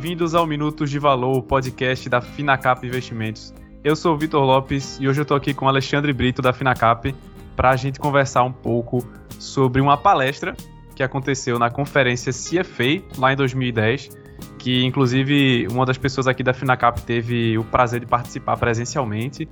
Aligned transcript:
Bem-vindos 0.00 0.32
ao 0.32 0.46
Minutos 0.46 0.90
de 0.90 0.98
Valor, 1.00 1.38
o 1.38 1.42
podcast 1.42 2.08
da 2.08 2.20
Finacap 2.20 2.86
Investimentos. 2.86 3.52
Eu 3.82 3.96
sou 3.96 4.14
o 4.14 4.16
Vitor 4.16 4.44
Lopes 4.44 4.96
e 5.00 5.08
hoje 5.08 5.18
eu 5.18 5.22
estou 5.22 5.36
aqui 5.36 5.52
com 5.52 5.66
Alexandre 5.66 6.12
Brito 6.12 6.40
da 6.40 6.52
Finacap 6.52 7.12
para 7.56 7.70
a 7.70 7.76
gente 7.76 7.98
conversar 7.98 8.44
um 8.44 8.52
pouco 8.52 9.04
sobre 9.40 9.82
uma 9.82 9.96
palestra 9.96 10.54
que 10.94 11.02
aconteceu 11.02 11.58
na 11.58 11.68
conferência 11.68 12.32
CFA 12.32 13.02
lá 13.18 13.32
em 13.32 13.36
2010, 13.36 14.10
que 14.56 14.84
inclusive 14.84 15.66
uma 15.68 15.84
das 15.84 15.98
pessoas 15.98 16.28
aqui 16.28 16.44
da 16.44 16.54
Finacap 16.54 17.02
teve 17.02 17.58
o 17.58 17.64
prazer 17.64 17.98
de 17.98 18.06
participar 18.06 18.56
presencialmente 18.56 19.48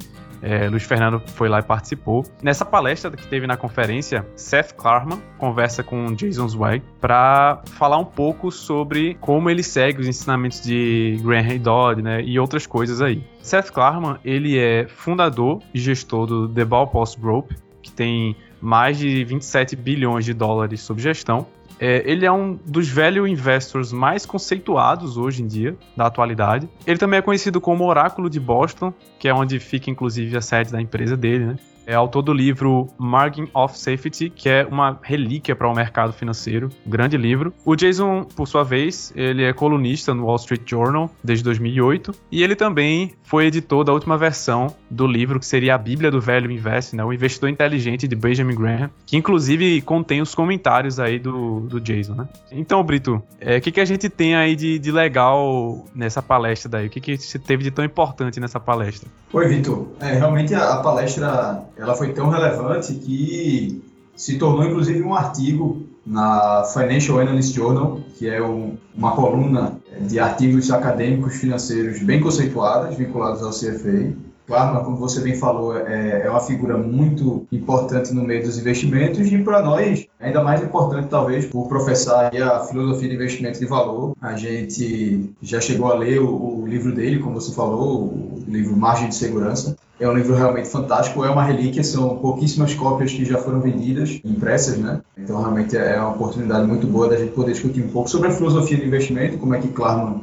é, 0.47 0.69
Luiz 0.69 0.85
Fernando 0.85 1.21
foi 1.27 1.49
lá 1.49 1.59
e 1.59 1.63
participou. 1.63 2.25
Nessa 2.41 2.65
palestra 2.65 3.11
que 3.11 3.27
teve 3.27 3.49
na 3.49 3.57
conferência, 3.57 4.25
Seth 4.37 4.75
Klarman 4.75 5.21
conversa 5.39 5.83
com 5.83 6.15
Jason 6.15 6.47
Zweig 6.47 6.85
para 7.01 7.63
falar 7.73 7.99
um 7.99 8.05
pouco 8.05 8.53
sobre 8.53 9.17
como 9.21 9.51
ele 9.51 9.65
segue 9.65 10.01
os 10.01 10.07
ensinamentos 10.07 10.63
de 10.63 11.19
Graham 11.21 11.59
Dodd 11.59 12.01
né, 12.01 12.23
e 12.23 12.39
outras 12.39 12.65
coisas 12.65 13.03
aí. 13.03 13.25
Seth 13.43 13.73
Klarman, 13.73 14.19
ele 14.25 14.57
é 14.57 14.87
fundador 14.87 15.61
e 15.75 15.81
gestor 15.81 16.27
do 16.27 16.49
The 16.49 16.65
Ballpost 16.65 17.21
Group, 17.21 17.51
que 17.83 17.91
tem 17.91 18.37
mais 18.61 18.99
de 18.99 19.25
27 19.25 19.75
bilhões 19.75 20.25
de 20.25 20.33
dólares 20.33 20.81
sob 20.81 21.03
gestão. 21.03 21.47
É, 21.79 22.03
ele 22.11 22.25
é 22.25 22.33
um 22.33 22.59
dos 22.65 22.89
velho 22.89 23.27
investors 23.27 23.93
mais 23.93 24.25
conceituados 24.25 25.17
hoje 25.17 25.43
em 25.43 25.47
dia, 25.47 25.77
da 25.97 26.07
atualidade. 26.07 26.69
Ele 26.87 26.99
também 26.99 27.19
é 27.19 27.23
conhecido 27.23 27.61
como 27.61 27.85
Oráculo 27.85 28.31
de 28.31 28.41
Boston, 28.41 28.93
que 29.19 29.29
é 29.29 29.35
onde 29.35 29.59
fica 29.59 29.91
inclusive 29.91 30.37
a 30.37 30.41
sede 30.41 30.73
da 30.73 30.81
empresa 30.81 31.17
dele, 31.17 31.47
né? 31.47 31.57
É 31.87 31.95
autor 31.95 32.23
do 32.23 32.33
livro 32.33 32.89
Margin 32.99 33.49
of 33.55 33.79
Safety, 33.79 34.29
que 34.29 34.49
é 34.49 34.67
uma 34.67 34.99
relíquia 35.03 35.55
para 35.55 35.69
o 35.69 35.75
mercado 35.75 36.13
financeiro, 36.13 36.69
grande 36.85 37.17
livro. 37.17 37.55
O 37.65 37.77
Jason, 37.77 38.25
por 38.25 38.47
sua 38.49 38.65
vez, 38.65 39.13
ele 39.15 39.45
é 39.45 39.53
colunista 39.53 40.13
no 40.13 40.25
Wall 40.27 40.37
Street 40.37 40.63
Journal 40.67 41.11
desde 41.23 41.45
2008 41.45 42.13
e 42.31 42.43
ele 42.43 42.57
também 42.57 43.13
foi 43.23 43.47
editor 43.47 43.85
da 43.85 43.93
última 43.93 44.19
versão 44.19 44.75
do 44.91 45.07
livro 45.07 45.39
que 45.39 45.47
seria 45.47 45.75
a 45.75 45.79
Bíblia 45.79 46.11
do 46.11 46.21
Velho 46.21 46.51
Invest, 46.51 46.95
né, 46.95 47.05
o 47.05 47.13
Investidor 47.13 47.49
Inteligente 47.49 48.09
de 48.09 48.17
Benjamin 48.17 48.55
Graham, 48.55 48.91
que 49.05 49.17
inclusive 49.17 49.81
contém 49.83 50.21
os 50.21 50.35
comentários 50.35 50.99
aí 50.99 51.19
do, 51.19 51.61
do 51.61 51.81
Jason, 51.81 52.15
né? 52.15 52.29
Então, 52.51 52.83
Brito, 52.83 53.23
é, 53.41 53.55
o 53.55 53.57
é, 53.57 53.61
que, 53.61 53.71
que 53.71 53.81
a 53.81 53.85
gente 53.85 54.09
tem 54.09 54.35
aí 54.35 54.57
de, 54.57 54.79
de 54.79 54.91
legal 54.91 55.85
nessa 55.95 56.23
palestra 56.23 56.71
daí? 56.71 56.87
O 56.87 56.91
que, 56.91 57.01
que 57.01 57.17
teve 57.39 57.65
de 57.65 57.71
tão 57.71 57.85
importante 57.85 58.41
nessa 58.41 58.59
palestra? 58.59 59.09
Oi, 59.33 59.49
Vitor. 59.49 59.89
É, 60.01 60.15
realmente 60.15 60.55
a, 60.55 60.75
a 60.75 60.77
palestra 60.79 61.63
ela 61.77 61.95
foi 61.95 62.13
tão 62.13 62.29
relevante 62.29 62.95
que 62.95 63.83
se 64.15 64.39
tornou 64.39 64.65
inclusive 64.65 65.03
um 65.03 65.15
artigo 65.15 65.83
na 66.07 66.65
Financial 66.73 67.19
Analyst 67.19 67.55
Journal, 67.55 68.01
que 68.17 68.29
é 68.29 68.41
um, 68.41 68.77
uma 68.95 69.13
coluna 69.13 69.79
de 70.01 70.21
artigos 70.21 70.71
acadêmicos 70.71 71.37
financeiros 71.37 72.01
bem 72.01 72.21
conceituadas, 72.21 72.95
vinculados 72.97 73.43
ao 73.43 73.51
CFA. 73.51 74.15
Claro, 74.47 74.85
como 74.85 74.97
você 74.97 75.21
bem 75.21 75.35
falou, 75.35 75.77
é, 75.77 76.23
é 76.25 76.31
uma 76.31 76.39
figura 76.39 76.79
muito 76.79 77.45
importante 77.51 78.15
no 78.15 78.23
meio 78.23 78.45
dos 78.45 78.57
investimentos 78.57 79.27
e 79.27 79.39
para 79.39 79.61
nós, 79.61 80.07
ainda 80.21 80.41
mais 80.41 80.63
importante 80.63 81.09
talvez 81.09 81.47
por 81.47 81.67
professar 81.67 82.31
a 82.33 82.61
filosofia 82.61 83.09
de 83.09 83.17
investimento 83.17 83.59
de 83.59 83.67
valor. 83.67 84.15
A 84.21 84.37
gente 84.37 85.35
já 85.43 85.61
chegou 85.61 85.91
a 85.91 85.95
ler 85.95 86.21
o, 86.21 86.61
o 86.61 86.65
livro 86.65 86.95
dele, 86.95 87.19
como 87.19 87.41
você 87.41 87.53
falou, 87.53 88.05
o 88.05 88.45
livro 88.47 88.77
Margem 88.77 89.09
de 89.09 89.17
Segurança. 89.17 89.77
É 89.99 90.07
um 90.07 90.13
livro 90.13 90.35
realmente 90.35 90.69
fantástico, 90.69 91.25
é 91.25 91.31
uma 91.31 91.43
relíquia, 91.43 91.83
são 91.83 92.19
pouquíssimas 92.19 92.75
cópias 92.75 93.13
que 93.13 93.25
já 93.25 93.39
foram 93.39 93.61
vendidas, 93.61 94.21
impressas, 94.23 94.77
né? 94.77 95.01
Então 95.17 95.41
realmente 95.41 95.75
é 95.75 95.99
uma 95.99 96.11
oportunidade 96.11 96.67
muito 96.67 96.87
boa 96.87 97.09
da 97.09 97.17
gente 97.17 97.33
poder 97.33 97.53
discutir 97.53 97.83
um 97.83 97.89
pouco 97.89 98.11
sobre 98.11 98.29
a 98.29 98.31
filosofia 98.31 98.77
de 98.77 98.87
investimento, 98.87 99.39
como 99.39 99.55
é 99.55 99.59
que 99.59 99.69
Klarman 99.69 100.23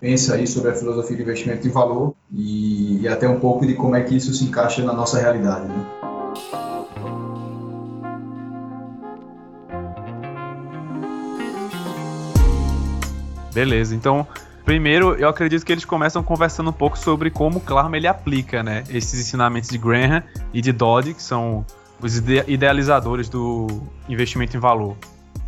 pensa 0.00 0.34
aí 0.34 0.48
sobre 0.48 0.72
a 0.72 0.74
filosofia 0.74 1.16
de 1.16 1.22
investimento 1.22 1.62
de 1.62 1.68
valor 1.68 2.12
e, 2.32 3.02
e 3.02 3.08
até 3.08 3.28
um 3.28 3.38
pouco 3.38 3.64
de 3.64 3.74
como 3.74 3.94
é 3.94 4.02
que 4.02 4.16
isso 4.16 4.34
se 4.34 4.44
encaixa 4.44 4.82
na 4.82 4.92
nossa 4.92 5.20
realidade. 5.20 5.68
Né? 5.68 5.86
Beleza, 13.54 13.94
então 13.94 14.26
primeiro 14.64 15.14
eu 15.14 15.28
acredito 15.28 15.64
que 15.64 15.72
eles 15.72 15.84
começam 15.84 16.22
conversando 16.22 16.70
um 16.70 16.72
pouco 16.72 16.98
sobre 16.98 17.30
como 17.30 17.58
o 17.58 17.60
Klarman 17.60 17.98
ele 17.98 18.06
aplica 18.06 18.62
né, 18.62 18.84
esses 18.88 19.20
ensinamentos 19.20 19.70
de 19.70 19.78
Graham 19.78 20.22
e 20.52 20.60
de 20.60 20.72
Dodd, 20.72 21.14
que 21.14 21.22
são 21.22 21.64
os 22.00 22.16
idealizadores 22.16 23.28
do 23.28 23.66
investimento 24.08 24.56
em 24.56 24.60
valor. 24.60 24.96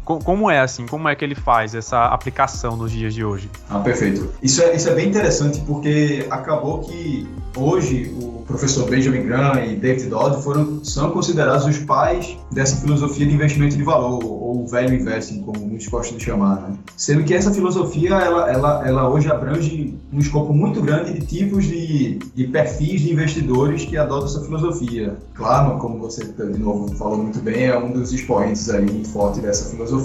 Como 0.07 0.49
é 0.49 0.61
assim? 0.61 0.87
Como 0.87 1.09
é 1.09 1.17
que 1.17 1.25
ele 1.25 1.35
faz 1.35 1.75
essa 1.75 2.07
aplicação 2.07 2.77
nos 2.77 2.93
dias 2.93 3.13
de 3.13 3.25
hoje? 3.25 3.51
Ah, 3.69 3.81
perfeito. 3.81 4.33
Isso 4.41 4.63
é, 4.63 4.77
isso 4.77 4.89
é 4.89 4.95
bem 4.95 5.09
interessante 5.09 5.61
porque 5.67 6.25
acabou 6.31 6.79
que 6.81 7.29
hoje 7.57 8.15
o 8.21 8.37
professor 8.47 8.89
Benjamin 8.89 9.23
Graham 9.23 9.65
e 9.65 9.77
David 9.77 10.09
Dodd 10.09 10.43
foram, 10.43 10.85
são 10.85 11.11
considerados 11.11 11.67
os 11.67 11.79
pais 11.79 12.39
dessa 12.53 12.77
filosofia 12.77 13.27
de 13.27 13.35
investimento 13.35 13.77
de 13.77 13.83
valor, 13.83 14.25
ou 14.25 14.67
velho 14.67 14.95
investing, 14.95 15.43
como 15.43 15.59
muitos 15.59 15.89
gostam 15.89 16.17
de 16.17 16.25
chamar. 16.25 16.61
Né? 16.61 16.77
Sendo 16.97 17.25
que 17.25 17.35
essa 17.35 17.53
filosofia, 17.53 18.11
ela, 18.11 18.51
ela, 18.51 18.89
ela 18.89 19.09
hoje 19.09 19.31
abrange 19.31 19.99
um 20.13 20.19
escopo 20.19 20.53
muito 20.53 20.81
grande 20.81 21.13
de 21.13 21.27
tipos 21.27 21.65
de, 21.65 22.19
de 22.35 22.47
perfis 22.47 23.01
de 23.01 23.13
investidores 23.13 23.85
que 23.85 23.97
adotam 23.97 24.27
essa 24.27 24.41
filosofia. 24.41 25.17
Claro, 25.35 25.79
como 25.79 25.99
você 25.99 26.25
de 26.25 26.59
novo 26.59 26.95
falou 26.95 27.19
muito 27.19 27.41
bem, 27.41 27.65
é 27.65 27.79
um 27.79 27.91
dos 27.93 28.13
expoentes 28.13 28.71
aí 28.71 29.05
forte 29.07 29.41
dessa 29.41 29.69
filosofia. 29.71 29.96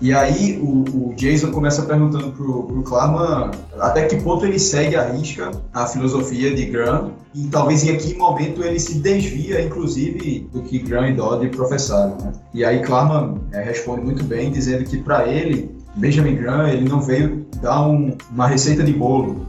E 0.00 0.12
aí 0.12 0.60
o, 0.62 0.84
o, 1.08 1.14
Jason 1.16 1.50
começa 1.50 1.82
perguntando 1.82 2.30
pro, 2.30 2.62
pro 2.62 2.82
Klarman 2.82 3.50
até 3.80 4.06
que 4.06 4.20
ponto 4.22 4.46
ele 4.46 4.58
segue 4.58 4.94
a 4.94 5.10
risca 5.10 5.50
a 5.74 5.86
filosofia 5.86 6.54
de 6.54 6.66
Graham 6.66 7.10
e 7.34 7.48
talvez 7.48 7.82
em 7.82 7.96
que 7.96 8.14
momento 8.14 8.62
ele 8.62 8.78
se 8.78 8.94
desvia, 9.00 9.60
inclusive, 9.60 10.48
do 10.52 10.62
que 10.62 10.78
Graham 10.78 11.08
e 11.08 11.14
Dodd 11.14 11.48
professaram. 11.48 12.16
Né? 12.22 12.32
E 12.54 12.64
aí 12.64 12.80
Klarman 12.80 13.40
é, 13.52 13.60
responde 13.60 14.02
muito 14.02 14.22
bem, 14.22 14.52
dizendo 14.52 14.84
que 14.84 14.98
para 14.98 15.26
ele 15.26 15.76
Benjamin 15.96 16.36
Graham 16.36 16.68
ele 16.68 16.88
não 16.88 17.00
veio 17.00 17.44
dar 17.60 17.86
um, 17.86 18.16
uma 18.30 18.46
receita 18.46 18.84
de 18.84 18.92
bolo, 18.92 19.47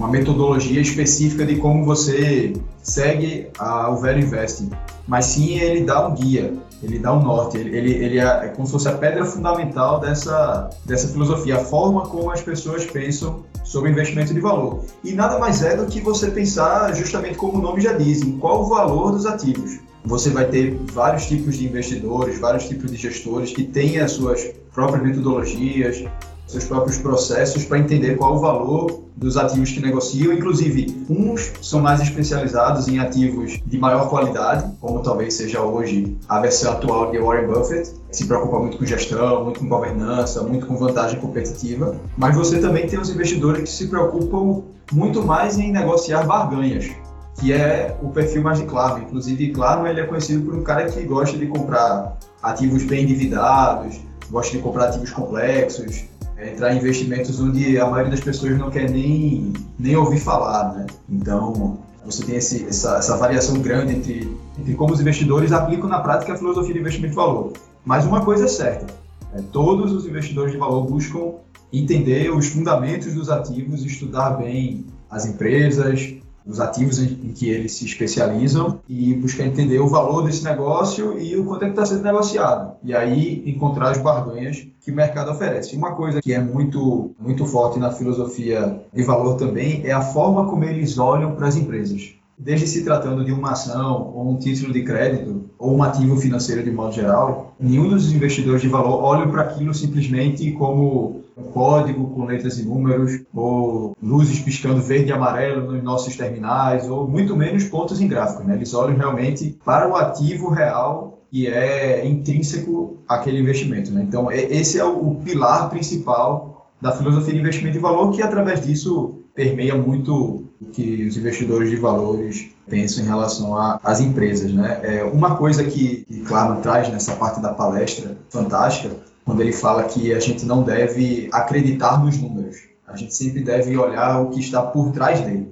uma 0.00 0.08
metodologia 0.08 0.80
específica 0.80 1.44
de 1.44 1.56
como 1.56 1.84
você 1.84 2.54
segue 2.82 3.48
a, 3.58 3.90
o 3.90 3.98
velho 3.98 4.20
investing, 4.20 4.70
mas 5.06 5.26
sim 5.26 5.58
ele 5.58 5.84
dá 5.84 6.08
um 6.08 6.14
guia, 6.14 6.54
ele 6.82 6.98
dá 6.98 7.12
um 7.12 7.22
norte, 7.22 7.58
ele, 7.58 7.76
ele, 7.76 7.92
ele 7.92 8.18
é, 8.18 8.24
é 8.24 8.48
como 8.48 8.64
se 8.64 8.72
fosse 8.72 8.88
a 8.88 8.92
pedra 8.92 9.26
fundamental 9.26 10.00
dessa, 10.00 10.70
dessa 10.86 11.06
filosofia, 11.08 11.56
a 11.56 11.64
forma 11.64 12.06
como 12.06 12.30
as 12.30 12.40
pessoas 12.40 12.86
pensam 12.86 13.44
sobre 13.62 13.90
investimento 13.90 14.32
de 14.32 14.40
valor. 14.40 14.86
E 15.04 15.12
nada 15.12 15.38
mais 15.38 15.62
é 15.62 15.76
do 15.76 15.84
que 15.84 16.00
você 16.00 16.30
pensar, 16.30 16.94
justamente 16.94 17.36
como 17.36 17.58
o 17.58 17.60
nome 17.60 17.82
já 17.82 17.92
diz, 17.92 18.22
em 18.22 18.38
qual 18.38 18.62
o 18.62 18.68
valor 18.70 19.12
dos 19.12 19.26
ativos. 19.26 19.80
Você 20.06 20.30
vai 20.30 20.46
ter 20.46 20.80
vários 20.94 21.26
tipos 21.26 21.58
de 21.58 21.66
investidores, 21.66 22.38
vários 22.38 22.66
tipos 22.66 22.90
de 22.90 22.96
gestores 22.96 23.52
que 23.52 23.64
têm 23.64 23.98
as 23.98 24.12
suas 24.12 24.50
próprias 24.72 25.02
metodologias, 25.02 26.02
seus 26.50 26.64
próprios 26.64 26.98
processos 26.98 27.64
para 27.64 27.78
entender 27.78 28.16
qual 28.16 28.36
o 28.36 28.40
valor 28.40 29.04
dos 29.16 29.36
ativos 29.36 29.70
que 29.70 29.80
negociam. 29.80 30.32
Inclusive, 30.32 31.04
uns 31.08 31.52
são 31.62 31.80
mais 31.80 32.00
especializados 32.00 32.88
em 32.88 32.98
ativos 32.98 33.60
de 33.64 33.78
maior 33.78 34.08
qualidade, 34.08 34.68
como 34.80 35.00
talvez 35.00 35.34
seja 35.34 35.60
hoje 35.60 36.16
a 36.28 36.40
versão 36.40 36.72
atual 36.72 37.10
de 37.10 37.18
Warren 37.18 37.46
Buffett, 37.46 37.92
se 38.10 38.26
preocupa 38.26 38.58
muito 38.58 38.78
com 38.78 38.84
gestão, 38.84 39.44
muito 39.44 39.60
com 39.60 39.68
governança, 39.68 40.42
muito 40.42 40.66
com 40.66 40.76
vantagem 40.76 41.20
competitiva. 41.20 41.94
Mas 42.16 42.34
você 42.34 42.58
também 42.58 42.86
tem 42.86 42.98
os 42.98 43.10
investidores 43.10 43.62
que 43.62 43.70
se 43.70 43.86
preocupam 43.86 44.62
muito 44.92 45.24
mais 45.24 45.58
em 45.58 45.70
negociar 45.70 46.24
barganhas 46.24 46.90
que 47.38 47.54
é 47.54 47.96
o 48.02 48.08
perfil 48.10 48.42
mais 48.42 48.58
de 48.58 48.66
Claro. 48.66 49.02
Inclusive, 49.02 49.50
Claro 49.52 49.86
ele 49.86 50.00
é 50.00 50.06
conhecido 50.06 50.44
por 50.44 50.54
um 50.54 50.62
cara 50.62 50.84
que 50.84 51.00
gosta 51.02 51.38
de 51.38 51.46
comprar 51.46 52.18
ativos 52.42 52.82
bem 52.82 53.04
endividados, 53.04 53.98
gosta 54.30 54.56
de 54.56 54.62
comprar 54.62 54.88
ativos 54.88 55.10
complexos, 55.10 56.04
é, 56.40 56.52
entrar 56.52 56.74
em 56.74 56.78
investimentos 56.78 57.38
onde 57.38 57.78
a 57.78 57.86
maioria 57.86 58.10
das 58.10 58.20
pessoas 58.20 58.58
não 58.58 58.70
quer 58.70 58.90
nem, 58.90 59.52
nem 59.78 59.94
ouvir 59.94 60.18
falar, 60.18 60.72
né? 60.72 60.86
Então, 61.08 61.78
você 62.04 62.24
tem 62.24 62.36
esse, 62.36 62.64
essa, 62.66 62.96
essa 62.96 63.16
variação 63.18 63.60
grande 63.60 63.94
entre, 63.94 64.36
entre 64.58 64.74
como 64.74 64.94
os 64.94 65.00
investidores 65.00 65.52
aplicam 65.52 65.88
na 65.88 66.00
prática 66.00 66.32
a 66.32 66.36
filosofia 66.36 66.72
de 66.72 66.80
investimento 66.80 67.10
de 67.10 67.16
valor. 67.16 67.52
Mas 67.84 68.06
uma 68.06 68.24
coisa 68.24 68.46
é 68.46 68.48
certa, 68.48 68.86
é, 69.34 69.42
todos 69.52 69.92
os 69.92 70.06
investidores 70.06 70.52
de 70.52 70.58
valor 70.58 70.86
buscam 70.86 71.34
entender 71.70 72.30
os 72.34 72.46
fundamentos 72.46 73.12
dos 73.14 73.28
ativos, 73.28 73.84
estudar 73.84 74.30
bem 74.30 74.86
as 75.10 75.26
empresas, 75.26 76.14
os 76.46 76.60
ativos 76.60 76.98
em, 76.98 77.32
que 77.32 77.48
eles 77.48 77.72
se 77.74 77.84
especializam 77.84 78.80
e 78.88 79.14
buscar 79.14 79.44
entender 79.44 79.78
o 79.78 79.88
valor 79.88 80.22
desse 80.24 80.44
negócio 80.44 81.18
e 81.18 81.36
o 81.36 81.44
quanto 81.44 81.62
é 81.62 81.66
que 81.66 81.72
está 81.72 81.86
sendo 81.86 82.02
negociado. 82.02 82.76
E 82.82 82.94
aí 82.94 83.42
encontrar 83.46 83.90
as 83.90 83.98
barganhas 83.98 84.66
que 84.80 84.90
o 84.90 84.94
mercado 84.94 85.30
oferece. 85.30 85.76
Uma 85.76 85.94
coisa 85.94 86.20
que 86.20 86.32
é 86.32 86.40
muito, 86.40 87.14
muito 87.18 87.44
forte 87.46 87.78
na 87.78 87.92
filosofia 87.92 88.80
de 88.92 89.02
valor 89.02 89.36
também 89.36 89.82
é 89.84 89.92
a 89.92 90.00
forma 90.00 90.48
como 90.48 90.64
eles 90.64 90.98
olham 90.98 91.34
para 91.34 91.48
as 91.48 91.56
empresas. 91.56 92.19
Desde 92.42 92.66
se 92.66 92.82
tratando 92.82 93.22
de 93.22 93.32
uma 93.32 93.52
ação, 93.52 94.12
ou 94.14 94.30
um 94.30 94.38
título 94.38 94.72
de 94.72 94.82
crédito, 94.82 95.44
ou 95.58 95.76
um 95.76 95.82
ativo 95.82 96.16
financeiro 96.16 96.62
de 96.62 96.70
modo 96.70 96.94
geral, 96.94 97.54
nenhum 97.60 97.86
dos 97.86 98.10
investidores 98.10 98.62
de 98.62 98.68
valor 98.68 99.02
olha 99.02 99.28
para 99.28 99.42
aquilo 99.42 99.74
simplesmente 99.74 100.50
como 100.52 101.20
um 101.36 101.42
código 101.52 102.08
com 102.08 102.24
letras 102.24 102.58
e 102.58 102.64
números, 102.64 103.20
ou 103.34 103.94
luzes 104.02 104.40
piscando 104.40 104.80
verde 104.80 105.10
e 105.10 105.12
amarelo 105.12 105.70
nos 105.70 105.82
nossos 105.82 106.16
terminais, 106.16 106.88
ou 106.88 107.06
muito 107.06 107.36
menos 107.36 107.64
pontos 107.64 108.00
em 108.00 108.08
gráfico. 108.08 108.42
Né? 108.42 108.54
Eles 108.54 108.72
olham 108.72 108.96
realmente 108.96 109.58
para 109.62 109.86
o 109.86 109.94
ativo 109.94 110.48
real 110.48 111.18
e 111.30 111.46
é 111.46 112.06
intrínseco 112.06 112.98
àquele 113.06 113.38
investimento. 113.38 113.90
Né? 113.90 114.02
Então, 114.08 114.32
esse 114.32 114.78
é 114.78 114.84
o 114.84 115.16
pilar 115.16 115.68
principal 115.68 116.70
da 116.80 116.92
filosofia 116.92 117.34
de 117.34 117.40
investimento 117.40 117.74
de 117.74 117.78
valor, 117.78 118.10
que 118.12 118.22
através 118.22 118.66
disso 118.66 119.16
permeia 119.34 119.74
muito 119.74 120.49
que 120.72 121.06
os 121.06 121.16
investidores 121.16 121.70
de 121.70 121.76
valores 121.76 122.50
pensam 122.68 123.02
em 123.02 123.06
relação 123.06 123.56
às 123.82 124.00
empresas. 124.00 124.52
Né? 124.52 124.80
É, 124.82 125.04
uma 125.04 125.36
coisa 125.36 125.64
que, 125.64 126.04
que 126.06 126.20
Klarman 126.20 126.60
traz 126.60 126.88
nessa 126.88 127.16
parte 127.16 127.40
da 127.40 127.52
palestra 127.52 128.16
fantástica, 128.28 128.94
quando 129.24 129.40
ele 129.40 129.52
fala 129.52 129.84
que 129.84 130.12
a 130.12 130.20
gente 130.20 130.44
não 130.44 130.62
deve 130.62 131.28
acreditar 131.32 132.02
nos 132.02 132.18
números, 132.18 132.56
a 132.86 132.96
gente 132.96 133.14
sempre 133.14 133.42
deve 133.42 133.76
olhar 133.76 134.20
o 134.20 134.30
que 134.30 134.40
está 134.40 134.62
por 134.62 134.90
trás 134.92 135.20
dele. 135.20 135.48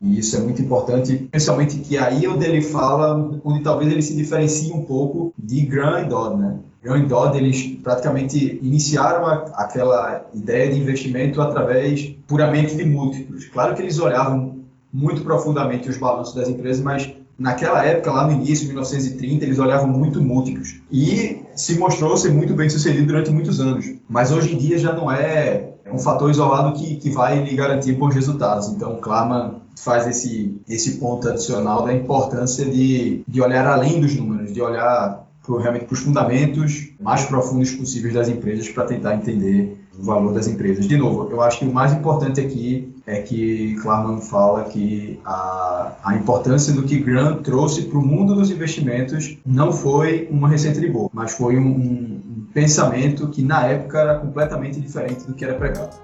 E 0.00 0.18
isso 0.18 0.36
é 0.36 0.40
muito 0.40 0.62
importante, 0.62 1.28
principalmente 1.30 1.78
que 1.78 1.98
aí 1.98 2.26
onde 2.28 2.44
ele 2.44 2.62
fala, 2.62 3.16
onde 3.44 3.62
talvez 3.62 3.90
ele 3.90 4.02
se 4.02 4.14
diferencie 4.14 4.72
um 4.72 4.84
pouco 4.84 5.32
de 5.36 5.62
Graham 5.62 6.02
e 6.02 6.04
Dodd. 6.08 6.36
Né? 6.36 6.56
Graham 6.82 6.98
e 6.98 7.06
Dodd, 7.06 7.36
eles 7.36 7.78
praticamente 7.82 8.60
iniciaram 8.62 9.26
a, 9.26 9.34
aquela 9.56 10.24
ideia 10.32 10.72
de 10.72 10.78
investimento 10.78 11.40
através 11.40 12.14
puramente 12.28 12.76
de 12.76 12.84
múltiplos. 12.84 13.46
Claro 13.46 13.74
que 13.74 13.82
eles 13.82 13.98
olhavam 13.98 14.58
muito 14.92 15.22
profundamente 15.22 15.88
os 15.88 15.98
balanços 15.98 16.34
das 16.34 16.48
empresas, 16.48 16.82
mas 16.82 17.12
naquela 17.36 17.84
época, 17.84 18.12
lá 18.12 18.26
no 18.26 18.32
início, 18.32 18.66
1930, 18.68 19.44
eles 19.44 19.58
olhavam 19.58 19.88
muito 19.88 20.22
múltiplos. 20.22 20.80
E 20.92 21.42
se 21.56 21.76
mostrou 21.76 22.16
ser 22.16 22.32
muito 22.32 22.54
bem 22.54 22.68
sucedido 22.68 23.06
durante 23.06 23.30
muitos 23.30 23.60
anos. 23.60 23.84
Mas 24.08 24.30
hoje 24.30 24.54
em 24.54 24.58
dia 24.58 24.78
já 24.78 24.92
não 24.92 25.10
é 25.10 25.70
um 25.92 25.98
fator 25.98 26.30
isolado 26.30 26.78
que, 26.78 26.96
que 26.96 27.10
vai 27.10 27.42
lhe 27.42 27.54
garantir 27.56 27.92
bons 27.92 28.14
resultados. 28.14 28.68
Então, 28.68 28.94
o 28.94 28.96
Klarman 28.98 29.56
faz 29.84 30.06
esse, 30.06 30.60
esse 30.68 30.98
ponto 30.98 31.28
adicional 31.28 31.84
da 31.84 31.92
importância 31.92 32.64
de, 32.64 33.22
de 33.26 33.40
olhar 33.40 33.66
além 33.66 34.00
dos 34.00 34.14
números, 34.14 34.52
de 34.52 34.60
olhar 34.60 35.26
pro, 35.44 35.58
realmente 35.58 35.86
para 35.86 35.94
os 35.94 36.00
fundamentos 36.00 36.90
mais 37.00 37.24
profundos 37.24 37.70
possíveis 37.72 38.14
das 38.14 38.28
empresas 38.28 38.68
para 38.68 38.84
tentar 38.84 39.14
entender 39.14 39.78
o 39.98 40.02
valor 40.04 40.32
das 40.32 40.46
empresas. 40.46 40.86
De 40.86 40.96
novo, 40.96 41.28
eu 41.30 41.40
acho 41.40 41.58
que 41.58 41.64
o 41.64 41.72
mais 41.72 41.92
importante 41.92 42.40
aqui 42.40 42.94
é 43.06 43.20
que 43.20 43.74
Klarman 43.82 44.20
fala 44.20 44.64
que 44.64 45.18
a, 45.24 45.92
a 46.04 46.14
importância 46.14 46.72
do 46.72 46.82
que 46.82 46.98
Grant 46.98 47.42
trouxe 47.42 47.82
para 47.82 47.98
o 47.98 48.02
mundo 48.02 48.34
dos 48.34 48.50
investimentos 48.50 49.38
não 49.44 49.72
foi 49.72 50.28
uma 50.30 50.48
receita 50.48 50.80
de 50.80 50.88
bolo, 50.88 51.10
mas 51.12 51.32
foi 51.32 51.56
um, 51.56 51.68
um 51.68 52.46
pensamento 52.54 53.26
que 53.28 53.42
na 53.42 53.66
época 53.66 53.98
era 53.98 54.18
completamente 54.18 54.80
diferente 54.80 55.26
do 55.26 55.34
que 55.34 55.44
era 55.44 55.54
pregado. 55.54 55.96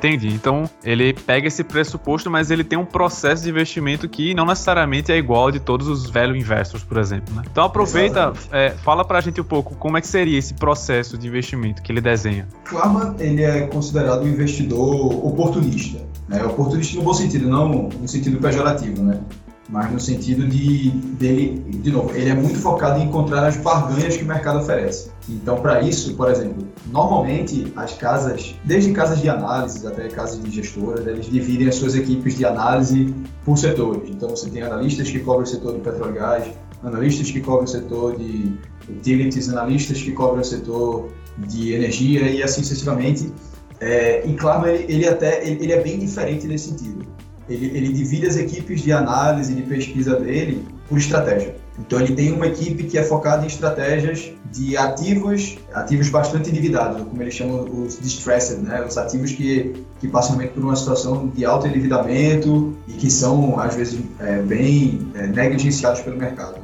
Entendi. 0.00 0.28
Então, 0.28 0.64
ele 0.82 1.12
pega 1.12 1.46
esse 1.46 1.62
pressuposto, 1.62 2.30
mas 2.30 2.50
ele 2.50 2.64
tem 2.64 2.78
um 2.78 2.86
processo 2.86 3.42
de 3.42 3.50
investimento 3.50 4.08
que 4.08 4.34
não 4.34 4.46
necessariamente 4.46 5.12
é 5.12 5.18
igual 5.18 5.50
de 5.50 5.60
todos 5.60 5.88
os 5.88 6.08
velhos 6.08 6.36
investors, 6.36 6.82
por 6.82 6.96
exemplo. 6.96 7.34
Né? 7.34 7.42
Então, 7.50 7.64
aproveita, 7.64 8.32
é, 8.50 8.70
fala 8.70 9.04
pra 9.04 9.20
gente 9.20 9.40
um 9.42 9.44
pouco 9.44 9.74
como 9.76 9.98
é 9.98 10.00
que 10.00 10.08
seria 10.08 10.38
esse 10.38 10.54
processo 10.54 11.18
de 11.18 11.28
investimento 11.28 11.82
que 11.82 11.92
ele 11.92 12.00
desenha. 12.00 12.48
Klarman, 12.64 13.14
ele 13.18 13.42
é 13.42 13.66
considerado 13.66 14.22
um 14.22 14.28
investidor 14.28 15.26
oportunista. 15.26 16.00
Né? 16.26 16.42
Oportunista 16.44 16.96
no 16.96 17.02
bom 17.02 17.12
sentido, 17.12 17.46
não 17.46 17.90
no 17.90 18.08
sentido 18.08 18.38
pejorativo, 18.38 19.02
né? 19.02 19.20
Mas 19.70 19.90
no 19.92 20.00
sentido 20.00 20.46
de 20.48 20.90
dele, 20.90 21.64
de 21.68 21.92
novo, 21.92 22.12
ele 22.14 22.28
é 22.28 22.34
muito 22.34 22.58
focado 22.58 22.98
em 22.98 23.04
encontrar 23.04 23.46
as 23.46 23.56
barganhas 23.56 24.16
que 24.16 24.24
o 24.24 24.26
mercado 24.26 24.58
oferece. 24.58 25.10
Então, 25.28 25.60
para 25.60 25.80
isso, 25.80 26.14
por 26.16 26.28
exemplo, 26.28 26.66
normalmente 26.86 27.72
as 27.76 27.92
casas, 27.92 28.56
desde 28.64 28.92
casas 28.92 29.20
de 29.20 29.28
análise 29.28 29.86
até 29.86 30.08
casas 30.08 30.42
de 30.42 30.50
gestoras, 30.50 31.06
eles 31.06 31.26
dividem 31.26 31.68
as 31.68 31.76
suas 31.76 31.94
equipes 31.94 32.36
de 32.36 32.44
análise 32.44 33.14
por 33.44 33.56
setores. 33.56 34.10
Então, 34.10 34.30
você 34.30 34.50
tem 34.50 34.62
analistas 34.62 35.08
que 35.08 35.20
cobrem 35.20 35.44
o 35.44 35.46
setor 35.46 35.74
de 35.74 35.80
petróleo 35.80 36.16
e 36.16 36.18
gás, 36.18 36.48
analistas 36.82 37.30
que 37.30 37.40
cobrem 37.40 37.64
o 37.64 37.68
setor 37.68 38.16
de 38.18 38.58
utilities, 38.88 39.48
analistas 39.48 40.02
que 40.02 40.10
cobrem 40.10 40.40
o 40.40 40.44
setor 40.44 41.08
de 41.38 41.74
energia 41.74 42.22
e 42.28 42.42
assim 42.42 42.62
sucessivamente. 42.62 43.32
É, 43.78 44.26
e 44.26 44.34
claro, 44.34 44.68
ele, 44.68 44.92
ele 44.92 45.08
até 45.08 45.46
ele, 45.46 45.62
ele 45.62 45.72
é 45.72 45.80
bem 45.80 45.98
diferente 45.98 46.46
nesse 46.46 46.70
sentido 46.70 47.06
ele, 47.50 47.66
ele 47.76 47.92
divide 47.92 48.26
as 48.26 48.36
equipes 48.36 48.80
de 48.80 48.92
análise 48.92 49.52
e 49.52 49.56
de 49.56 49.62
pesquisa 49.62 50.14
dele 50.18 50.64
por 50.88 50.96
estratégia. 50.96 51.56
Então 51.78 52.00
ele 52.00 52.14
tem 52.14 52.32
uma 52.32 52.46
equipe 52.46 52.84
que 52.84 52.98
é 52.98 53.02
focada 53.02 53.42
em 53.42 53.46
estratégias 53.46 54.32
de 54.52 54.76
ativos, 54.76 55.58
ativos 55.72 56.08
bastante 56.08 56.50
endividados, 56.50 57.02
como 57.02 57.22
eles 57.22 57.34
chamam 57.34 57.64
os 57.64 57.98
distressed, 57.98 58.58
né? 58.58 58.84
Os 58.86 58.96
ativos 58.96 59.32
que, 59.32 59.84
que 59.98 60.06
passam 60.06 60.36
por 60.36 60.62
uma 60.62 60.76
situação 60.76 61.28
de 61.28 61.44
alto 61.44 61.66
endividamento 61.66 62.76
e 62.86 62.92
que 62.92 63.10
são, 63.10 63.58
às 63.58 63.74
vezes, 63.74 64.00
é, 64.18 64.42
bem 64.42 65.10
é, 65.14 65.26
negligenciados 65.26 66.00
pelo 66.00 66.16
mercado. 66.16 66.56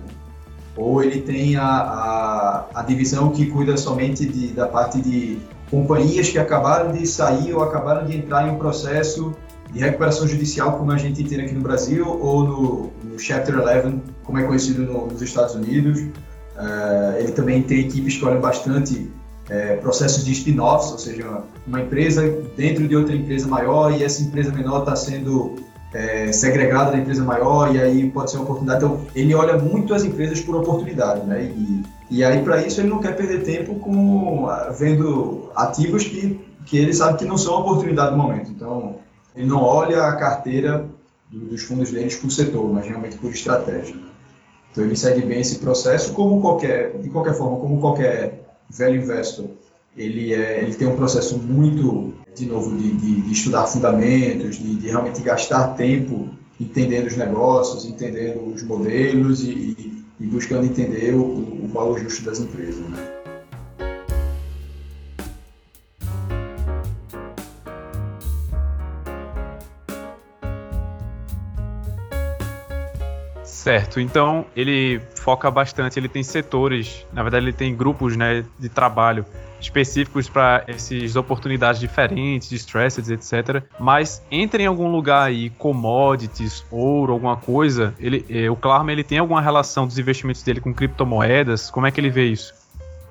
Ou 0.77 1.03
ele 1.03 1.23
tem 1.23 1.57
a, 1.57 1.65
a, 1.65 2.67
a 2.75 2.83
divisão 2.83 3.31
que 3.31 3.47
cuida 3.47 3.77
somente 3.77 4.27
de, 4.27 4.49
da 4.49 4.67
parte 4.67 5.01
de 5.01 5.39
companhias 5.71 6.29
que 6.29 6.39
acabaram 6.39 6.93
de 6.93 7.07
sair 7.07 7.55
ou 7.55 7.63
acabaram 7.63 8.07
de 8.07 8.17
entrar 8.17 8.47
em 8.47 8.51
um 8.51 8.59
processo 8.59 9.35
de 9.77 9.85
recuperação 9.85 10.27
judicial, 10.27 10.79
como 10.79 10.91
a 10.91 10.97
gente 10.97 11.23
tem 11.23 11.41
aqui 11.41 11.55
no 11.55 11.61
Brasil, 11.61 12.09
ou 12.09 12.45
no, 12.45 12.93
no 13.05 13.19
Chapter 13.19 13.59
11, 13.59 14.01
como 14.25 14.39
é 14.39 14.43
conhecido 14.45 14.83
no, 14.83 15.07
nos 15.07 15.21
Estados 15.21 15.55
Unidos. 15.55 16.01
Uh, 16.01 17.19
ele 17.19 17.33
também 17.33 17.63
tem 17.63 17.81
equipes 17.81 18.17
que 18.17 18.25
olham 18.25 18.41
bastante 18.41 19.11
é, 19.51 19.77
processos 19.77 20.25
de 20.25 20.33
spin-offs, 20.33 20.91
ou 20.91 20.99
seja, 20.99 21.43
uma 21.67 21.81
empresa 21.81 22.23
dentro 22.57 22.89
de 22.89 22.97
outra 22.97 23.15
empresa 23.15 23.47
maior 23.47 23.93
e 23.93 24.03
essa 24.03 24.23
empresa 24.23 24.51
menor 24.51 24.81
está 24.81 24.97
sendo 24.97 25.57
é, 25.95 26.33
segregada 26.33 26.93
da 26.93 26.99
empresa 26.99 27.23
maior 27.23 27.73
e 27.75 27.81
aí 27.81 28.11
pode 28.11 28.31
ser 28.31 28.39
uma 28.39 28.45
oportunidade. 28.45 28.83
Então, 28.83 29.03
ele 29.15 29.35
olha 29.35 29.59
muito 29.59 29.95
as 29.95 30.05
empresas 30.05 30.41
por 30.41 30.57
oportunidade, 30.57 31.25
né? 31.27 31.45
E, 31.45 31.83
e 32.11 32.25
aí, 32.25 32.43
para 32.43 32.63
isso, 32.63 32.81
ele 32.81 32.89
não 32.89 32.99
quer 32.99 33.15
perder 33.15 33.43
tempo 33.43 33.75
com 33.77 34.49
vendo 34.77 35.51
ativos 35.55 36.05
que, 36.05 36.41
que 36.65 36.79
ele 36.79 36.95
sabe 36.95 37.19
que 37.19 37.25
não 37.25 37.37
são 37.37 37.61
oportunidade 37.61 38.13
do 38.13 38.17
momento. 38.17 38.51
Então, 38.51 38.97
ele 39.37 39.47
não 39.47 39.63
olha 39.63 40.05
a 40.05 40.17
carteira 40.17 40.89
dos 41.31 41.63
fundos 41.63 41.91
deles 41.91 42.17
por 42.17 42.31
setor, 42.31 42.73
mas 42.73 42.87
realmente 42.87 43.19
por 43.19 43.31
estratégia. 43.31 43.97
Então 44.73 44.85
ele 44.85 44.97
segue 44.97 45.23
bem 45.23 45.41
esse 45.41 45.59
processo, 45.59 46.13
como 46.13 46.41
qualquer, 46.41 46.99
de 46.99 47.09
qualquer 47.09 47.35
forma, 47.35 47.59
como 47.59 47.81
qualquer 47.81 48.47
velho 48.69 49.03
investor, 49.03 49.47
ele, 49.97 50.35
é, 50.35 50.63
ele 50.63 50.75
tem 50.75 50.87
um 50.87 50.97
processo 50.97 51.39
muito, 51.39 52.13
de 52.35 52.47
novo, 52.47 52.77
de, 52.77 52.93
de, 52.93 53.23
de 53.23 53.33
estudar 53.33 53.67
fundamentos, 53.67 54.57
de, 54.57 54.75
de, 54.77 54.89
realmente 54.89 55.23
gastar 55.23 55.69
tempo 55.69 56.29
entendendo 56.61 57.07
os 57.07 57.17
negócios, 57.17 57.87
entendendo 57.87 58.55
os 58.55 58.63
modelos 58.63 59.43
e, 59.43 60.05
e 60.21 60.27
buscando 60.27 60.67
entender 60.67 61.15
o, 61.15 61.65
o 61.65 61.69
valor 61.73 61.99
justo 61.99 62.25
das 62.25 62.39
empresas. 62.39 62.77
Né? 62.77 63.16
Certo, 73.67 73.99
então 73.99 74.47
ele 74.55 75.01
foca 75.17 75.51
bastante, 75.51 75.99
ele 75.99 76.09
tem 76.09 76.23
setores, 76.23 77.05
na 77.13 77.25
verdade 77.25 77.47
ele 77.47 77.53
tem 77.53 77.75
grupos 77.75 78.17
né, 78.17 78.45
de 78.61 78.69
trabalho 78.69 79.27
específicos 79.61 80.29
para 80.29 80.63
essas 80.69 81.17
oportunidades 81.17 81.81
diferentes, 81.81 82.53
stressed, 82.53 83.13
etc. 83.13 83.65
Mas 83.81 84.23
entra 84.31 84.63
em 84.63 84.67
algum 84.67 84.89
lugar 84.93 85.25
aí 85.25 85.51
commodities, 85.51 86.65
ouro, 86.71 87.13
alguma 87.13 87.37
coisa, 87.37 87.93
ele, 87.99 88.25
eh, 88.31 88.49
o 88.49 88.55
Klarman 88.55 88.93
ele 88.93 89.03
tem 89.03 89.19
alguma 89.19 89.43
relação 89.43 89.85
dos 89.85 89.99
investimentos 89.99 90.45
dele 90.45 90.61
com 90.61 90.73
criptomoedas? 90.73 91.69
Como 91.69 91.89
é 91.89 91.91
que 91.91 92.01
ele 92.01 92.11
vê 92.11 92.27
isso? 92.27 92.55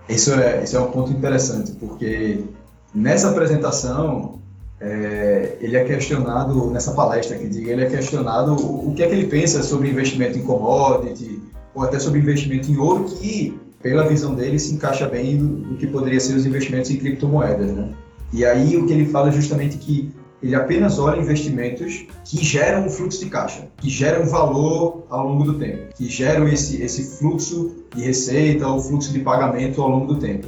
Isso 0.07 0.33
é, 0.35 0.63
isso 0.63 0.77
é 0.77 0.79
um 0.79 0.89
ponto 0.89 1.11
interessante, 1.11 1.73
porque 1.73 2.45
nessa 2.93 3.29
apresentação 3.29 4.39
é, 4.79 5.57
ele 5.61 5.77
é 5.77 5.83
questionado, 5.83 6.69
nessa 6.69 6.91
palestra 6.91 7.37
que 7.37 7.47
diga, 7.47 7.71
ele 7.71 7.85
é 7.85 7.89
questionado 7.89 8.55
o 8.55 8.93
que 8.93 9.03
é 9.03 9.07
que 9.07 9.13
ele 9.13 9.27
pensa 9.27 9.63
sobre 9.63 9.89
investimento 9.89 10.37
em 10.37 10.41
commodity, 10.41 11.41
ou 11.73 11.83
até 11.83 11.99
sobre 11.99 12.19
investimento 12.19 12.69
em 12.69 12.77
ouro, 12.77 13.05
que, 13.05 13.57
pela 13.81 14.07
visão 14.07 14.35
dele, 14.35 14.59
se 14.59 14.73
encaixa 14.73 15.07
bem 15.07 15.35
no 15.35 15.77
que 15.77 15.87
poderia 15.87 16.19
ser 16.19 16.35
os 16.35 16.45
investimentos 16.45 16.91
em 16.91 16.97
criptomoedas, 16.97 17.71
né? 17.71 17.89
E 18.33 18.43
aí 18.43 18.75
o 18.75 18.85
que 18.85 18.93
ele 18.93 19.05
fala 19.05 19.29
é 19.29 19.31
justamente 19.31 19.77
que 19.77 20.11
ele 20.43 20.55
apenas 20.55 20.99
olha 20.99 21.19
investimentos 21.19 22.05
que 22.23 22.43
geram 22.43 22.85
um 22.85 22.89
fluxo 22.89 23.23
de 23.23 23.29
caixa, 23.29 23.67
que 23.77 23.89
geram 23.89 24.25
valor 24.25 25.05
ao 25.09 25.27
longo 25.27 25.43
do 25.45 25.57
tempo, 25.57 25.93
que 25.95 26.07
geram 26.09 26.47
esse, 26.47 26.81
esse 26.81 27.17
fluxo 27.17 27.75
de 27.95 28.03
receita 28.03 28.67
ou 28.67 28.79
fluxo 28.79 29.11
de 29.13 29.19
pagamento 29.19 29.81
ao 29.81 29.89
longo 29.89 30.13
do 30.13 30.19
tempo 30.19 30.47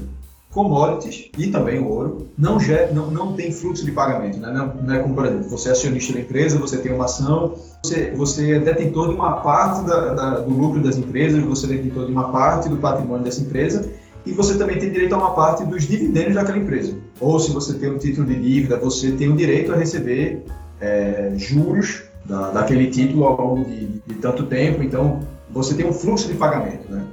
commodities 0.57 1.29
e 1.37 1.47
também 1.51 1.77
o 1.77 1.87
ouro 1.87 2.27
não, 2.35 2.59
gera, 2.59 2.91
não, 2.91 3.11
não 3.11 3.33
tem 3.33 3.51
fluxo 3.51 3.85
de 3.85 3.91
pagamento. 3.91 4.39
Né? 4.39 4.51
Não, 4.51 4.73
não, 4.73 4.95
é 4.95 4.99
como, 4.99 5.13
por 5.13 5.27
exemplo, 5.27 5.47
você 5.47 5.69
é 5.69 5.71
acionista 5.73 6.13
da 6.13 6.19
empresa, 6.19 6.57
você 6.57 6.77
tem 6.77 6.91
uma 6.91 7.05
ação, 7.05 7.53
você, 7.83 8.11
você 8.15 8.53
é 8.53 8.59
detentor 8.59 9.09
de 9.09 9.13
uma 9.13 9.33
parte 9.41 9.85
da, 9.85 10.15
da, 10.15 10.39
do 10.39 10.51
lucro 10.51 10.81
das 10.81 10.97
empresas, 10.97 11.43
você 11.43 11.67
é 11.67 11.69
detentor 11.69 12.07
de 12.07 12.11
uma 12.11 12.31
parte 12.31 12.69
do 12.69 12.77
patrimônio 12.77 13.23
dessa 13.23 13.41
empresa 13.41 13.87
e 14.25 14.31
você 14.31 14.57
também 14.57 14.79
tem 14.79 14.91
direito 14.91 15.13
a 15.13 15.19
uma 15.19 15.35
parte 15.35 15.63
dos 15.63 15.83
dividendos 15.83 16.33
daquela 16.33 16.57
empresa. 16.57 16.97
Ou 17.19 17.39
se 17.39 17.51
você 17.51 17.75
tem 17.75 17.91
um 17.91 17.99
título 17.99 18.25
de 18.25 18.35
dívida, 18.41 18.77
você 18.77 19.11
tem 19.11 19.29
o 19.29 19.35
direito 19.35 19.71
a 19.71 19.75
receber 19.75 20.43
é, 20.81 21.33
juros 21.35 22.01
da, 22.25 22.49
daquele 22.49 22.87
título 22.87 23.25
ao 23.25 23.39
longo 23.39 23.69
de, 23.69 23.85
de 24.07 24.15
tanto 24.15 24.43
tempo. 24.47 24.81
Então, 24.81 25.19
você 25.51 25.75
tem 25.75 25.85
um 25.85 25.93
fluxo 25.93 26.27
de 26.27 26.33
pagamento. 26.33 26.91
Né? 26.91 27.03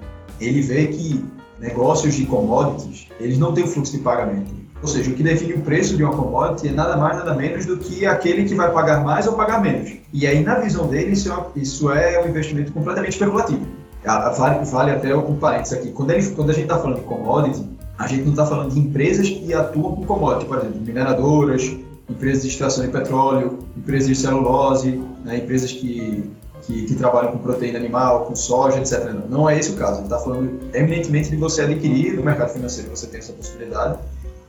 Ele 0.41 0.63
vê 0.63 0.87
que 0.87 1.23
negócios 1.59 2.15
de 2.15 2.27
commodities, 2.27 3.09
eles 3.21 3.39
não 3.39 3.53
têm 3.53 3.67
fluxo 3.67 3.93
de 3.93 3.99
pagamento. 3.99 4.51
Ou 4.83 4.89
seja, 4.89 5.11
o 5.11 5.15
que 5.15 5.23
define 5.23 5.55
o 5.55 5.63
preço 5.63 5.97
de 5.97 6.05
uma 6.05 6.15
commodity 6.15 6.69
é 6.69 6.73
nada 6.73 6.97
mais, 6.97 7.17
nada 7.17 7.35
menos 7.35 7.65
do 7.65 7.79
que 7.79 8.05
aquele 8.05 8.45
que 8.45 8.55
vai 8.55 8.71
pagar 8.71 9.03
mais 9.03 9.27
ou 9.27 9.33
pagar 9.33 9.63
menos. 9.63 9.95
E 10.13 10.27
aí, 10.27 10.43
na 10.43 10.57
visão 10.57 10.87
dele, 10.89 11.13
isso 11.13 11.33
é, 11.33 11.47
isso 11.57 11.91
é 11.91 12.23
um 12.23 12.29
investimento 12.29 12.71
completamente 12.71 13.13
especulativo. 13.13 13.67
Vale, 14.05 14.65
vale 14.67 14.91
até 14.91 15.17
um 15.17 15.37
parênteses 15.37 15.79
aqui. 15.79 15.91
Quando, 15.91 16.11
ele, 16.11 16.29
quando 16.33 16.51
a 16.51 16.53
gente 16.53 16.65
está 16.65 16.79
falando 16.79 16.99
de 16.99 17.07
commodity, 17.07 17.67
a 17.99 18.07
gente 18.07 18.25
não 18.25 18.33
está 18.33 18.45
falando 18.45 18.73
de 18.73 18.79
empresas 18.79 19.29
que 19.29 19.55
atuam 19.55 19.97
com 19.97 20.05
commodity, 20.05 20.45
por 20.45 20.59
exemplo, 20.59 20.81
mineradoras, 20.83 21.75
empresas 22.09 22.43
de 22.43 22.49
extração 22.51 22.85
de 22.85 22.91
petróleo, 22.91 23.59
empresas 23.77 24.09
de 24.09 24.17
celulose, 24.17 25.01
né, 25.25 25.39
empresas 25.39 25.73
que 25.73 26.31
que, 26.67 26.85
que, 26.85 26.95
trabalham 26.95 27.33
com 27.33 27.39
proteína 27.39 27.79
animal, 27.79 28.25
com 28.25 28.35
soja, 28.35 28.79
etc. 28.79 29.05
Não, 29.05 29.29
não 29.29 29.51
é 29.51 29.59
esse 29.59 29.71
o 29.73 29.77
caso. 29.77 29.99
Ele 29.99 30.05
está 30.05 30.19
falando 30.19 30.61
eminentemente 30.73 31.31
de 31.31 31.37
você 31.37 31.63
adquirir 31.63 32.15
no 32.15 32.23
mercado 32.23 32.53
financeiro. 32.53 32.91
Você 32.91 33.07
tem 33.07 33.21
essa 33.21 33.33
possibilidade 33.33 33.99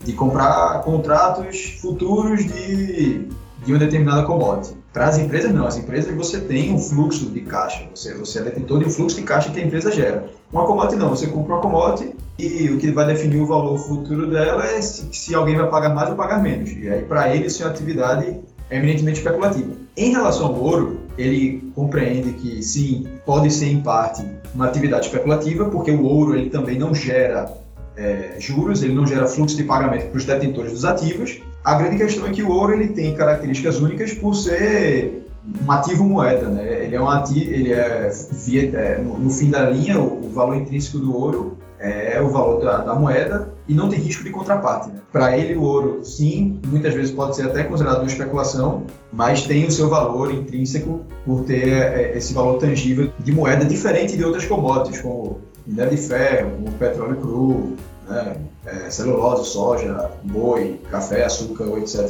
de 0.04 0.14
comprar 0.14 0.82
contratos 0.84 1.78
futuros 1.82 2.46
de, 2.46 3.28
de 3.66 3.74
uma 3.74 3.80
determinada 3.80 4.24
commodity. 4.24 4.76
Para 4.94 5.08
as 5.08 5.18
empresas, 5.18 5.54
não. 5.54 5.68
As 5.68 5.78
empresas 5.78 6.16
você 6.16 6.40
tem 6.40 6.74
um 6.74 6.80
fluxo 6.80 7.26
de 7.26 7.42
caixa. 7.42 7.86
Você, 7.94 8.14
você 8.14 8.40
é 8.40 8.44
detentor 8.44 8.80
de 8.80 8.86
um 8.86 8.90
fluxo 8.90 9.18
de 9.18 9.24
caixa 9.24 9.52
que 9.52 9.60
a 9.60 9.64
empresa 9.64 9.92
gera. 9.92 10.30
Uma 10.54 10.66
commodity, 10.66 10.96
não. 10.96 11.10
Você 11.10 11.28
compra 11.28 11.56
uma 11.56 11.62
commodity 11.62 12.16
e 12.40 12.70
o 12.70 12.78
que 12.78 12.92
vai 12.92 13.08
definir 13.08 13.42
o 13.42 13.46
valor 13.46 13.78
futuro 13.78 14.30
dela 14.30 14.66
é 14.66 14.82
se, 14.82 15.08
se 15.12 15.36
alguém 15.36 15.58
vai 15.58 15.70
pagar 15.70 15.90
mais 15.90 16.10
ou 16.10 16.16
pagar 16.16 16.42
menos. 16.42 16.72
E 16.72 16.88
aí, 16.88 17.04
para 17.04 17.36
ele, 17.36 17.48
isso 17.48 17.62
é 17.64 17.66
uma 17.66 17.74
atividade 17.74 18.40
eminentemente 18.70 19.20
especulativa. 19.20 19.74
Em 19.98 20.12
relação 20.12 20.48
ao 20.48 20.56
ouro, 20.56 21.00
ele 21.18 21.72
compreende 21.74 22.34
que 22.34 22.62
sim, 22.62 23.08
pode 23.26 23.52
ser 23.52 23.68
em 23.68 23.82
parte 23.82 24.26
uma 24.54 24.68
atividade 24.68 25.06
especulativa, 25.06 25.66
porque 25.66 25.92
o 25.92 26.04
ouro 26.04 26.36
ele 26.36 26.50
também 26.50 26.78
não 26.78 26.94
gera 26.94 27.52
é, 27.96 28.36
juros, 28.40 28.84
ele 28.84 28.94
não 28.94 29.08
gera 29.08 29.26
fluxo 29.26 29.56
de 29.56 29.64
pagamento 29.64 30.10
para 30.10 30.18
os 30.18 30.26
detentores 30.26 30.72
dos 30.72 30.86
ativos. 30.86 31.42
A 31.64 31.76
grande 31.76 31.98
questão 31.98 32.28
é 32.28 32.32
que 32.32 32.44
o 32.44 32.50
ouro 32.50 32.74
ele 32.74 32.90
tem 32.90 33.16
características 33.16 33.80
únicas 33.80 34.14
por 34.14 34.36
ser 34.36 35.26
um 35.66 35.72
ativo 35.72 36.04
moeda, 36.04 36.48
né? 36.48 36.86
Ele 36.86 36.96
é 36.96 37.02
um 37.02 37.10
ativo, 37.10 37.52
ele 37.52 37.72
é, 37.72 38.12
via, 38.32 38.70
é 38.78 38.98
no, 38.98 39.18
no, 39.18 39.30
fim 39.30 39.50
da 39.50 39.70
linha 39.70 40.00
o, 40.00 40.26
o 40.26 40.30
valor 40.30 40.56
intrínseco 40.56 40.98
do 41.00 41.16
ouro 41.16 41.58
é 41.80 42.22
o 42.22 42.30
valor 42.30 42.62
da, 42.64 42.78
da 42.78 42.96
moeda 42.96 43.54
e 43.68 43.74
não 43.74 43.90
tem 43.90 44.00
risco 44.00 44.24
de 44.24 44.30
contraparte. 44.30 44.90
Né? 44.90 45.00
Para 45.12 45.38
ele, 45.38 45.56
o 45.56 45.64
ouro, 45.64 46.00
sim, 46.04 46.60
muitas 46.68 46.94
vezes 46.94 47.12
pode 47.12 47.36
ser 47.36 47.44
até 47.44 47.64
considerado 47.64 48.00
uma 48.00 48.08
especulação, 48.08 48.84
mas 49.12 49.44
tem 49.44 49.66
o 49.66 49.72
seu 49.72 49.90
valor 49.90 50.34
intrínseco 50.34 51.02
por 51.26 51.44
ter 51.44 51.68
é, 51.68 52.18
esse 52.18 52.34
valor 52.34 52.60
tangível 52.60 53.12
de 53.20 53.32
moeda 53.32 53.66
diferente 53.66 54.16
de 54.16 54.24
outras 54.24 54.46
commodities, 54.46 55.02
como 55.02 55.42
minério 55.66 55.92
de 55.92 56.02
ferro, 56.02 56.52
como 56.52 56.72
petróleo 56.78 57.16
cru, 57.18 57.76
né? 58.08 58.38
é, 58.66 58.90
celulose, 58.90 59.50
soja, 59.50 60.12
boi, 60.24 60.80
café, 60.90 61.26
açúcar, 61.26 61.66
etc. 61.80 62.10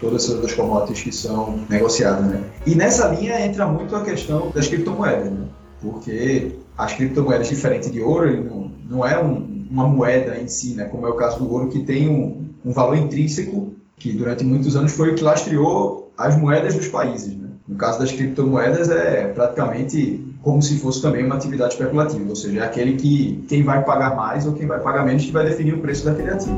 Todas 0.00 0.24
essas 0.24 0.34
outras 0.34 0.52
commodities 0.52 1.02
que 1.02 1.12
são 1.12 1.60
negociadas. 1.68 2.26
Né? 2.26 2.42
E 2.66 2.74
nessa 2.74 3.08
linha 3.08 3.40
entra 3.40 3.66
muito 3.66 3.94
a 3.96 4.02
questão 4.02 4.50
das 4.50 4.68
criptomoedas, 4.68 5.30
né? 5.30 5.46
porque 5.80 6.52
as 6.76 6.92
criptomoedas, 6.92 7.48
diferente 7.48 7.90
de 7.90 8.00
ouro, 8.02 8.28
ele 8.28 8.42
não, 8.42 8.70
não 8.88 9.06
é 9.06 9.22
um, 9.22 9.66
uma 9.70 9.86
moeda 9.86 10.38
em 10.38 10.48
si, 10.48 10.74
né, 10.74 10.84
como 10.84 11.06
é 11.06 11.10
o 11.10 11.14
caso 11.14 11.38
do 11.38 11.52
ouro, 11.52 11.68
que 11.68 11.80
tem 11.80 12.08
um, 12.08 12.46
um 12.64 12.72
valor 12.72 12.96
intrínseco, 12.96 13.72
que 13.96 14.12
durante 14.12 14.44
muitos 14.44 14.76
anos 14.76 14.92
foi 14.92 15.12
o 15.12 15.14
que 15.14 15.24
lastreou 15.24 16.10
as 16.16 16.36
moedas 16.36 16.74
dos 16.74 16.88
países. 16.88 17.36
Né? 17.36 17.48
No 17.66 17.76
caso 17.76 17.98
das 17.98 18.12
criptomoedas, 18.12 18.88
é 18.90 19.28
praticamente 19.28 20.24
como 20.42 20.62
se 20.62 20.78
fosse 20.78 21.02
também 21.02 21.24
uma 21.24 21.34
atividade 21.34 21.74
especulativa, 21.74 22.28
ou 22.28 22.36
seja, 22.36 22.60
é 22.60 22.64
aquele 22.64 22.94
que 22.94 23.44
quem 23.48 23.64
vai 23.64 23.84
pagar 23.84 24.14
mais 24.14 24.46
ou 24.46 24.52
quem 24.52 24.66
vai 24.66 24.78
pagar 24.78 25.04
menos 25.04 25.24
que 25.24 25.32
vai 25.32 25.44
definir 25.44 25.74
o 25.74 25.80
preço 25.80 26.04
daquele 26.04 26.30
ativo. 26.30 26.56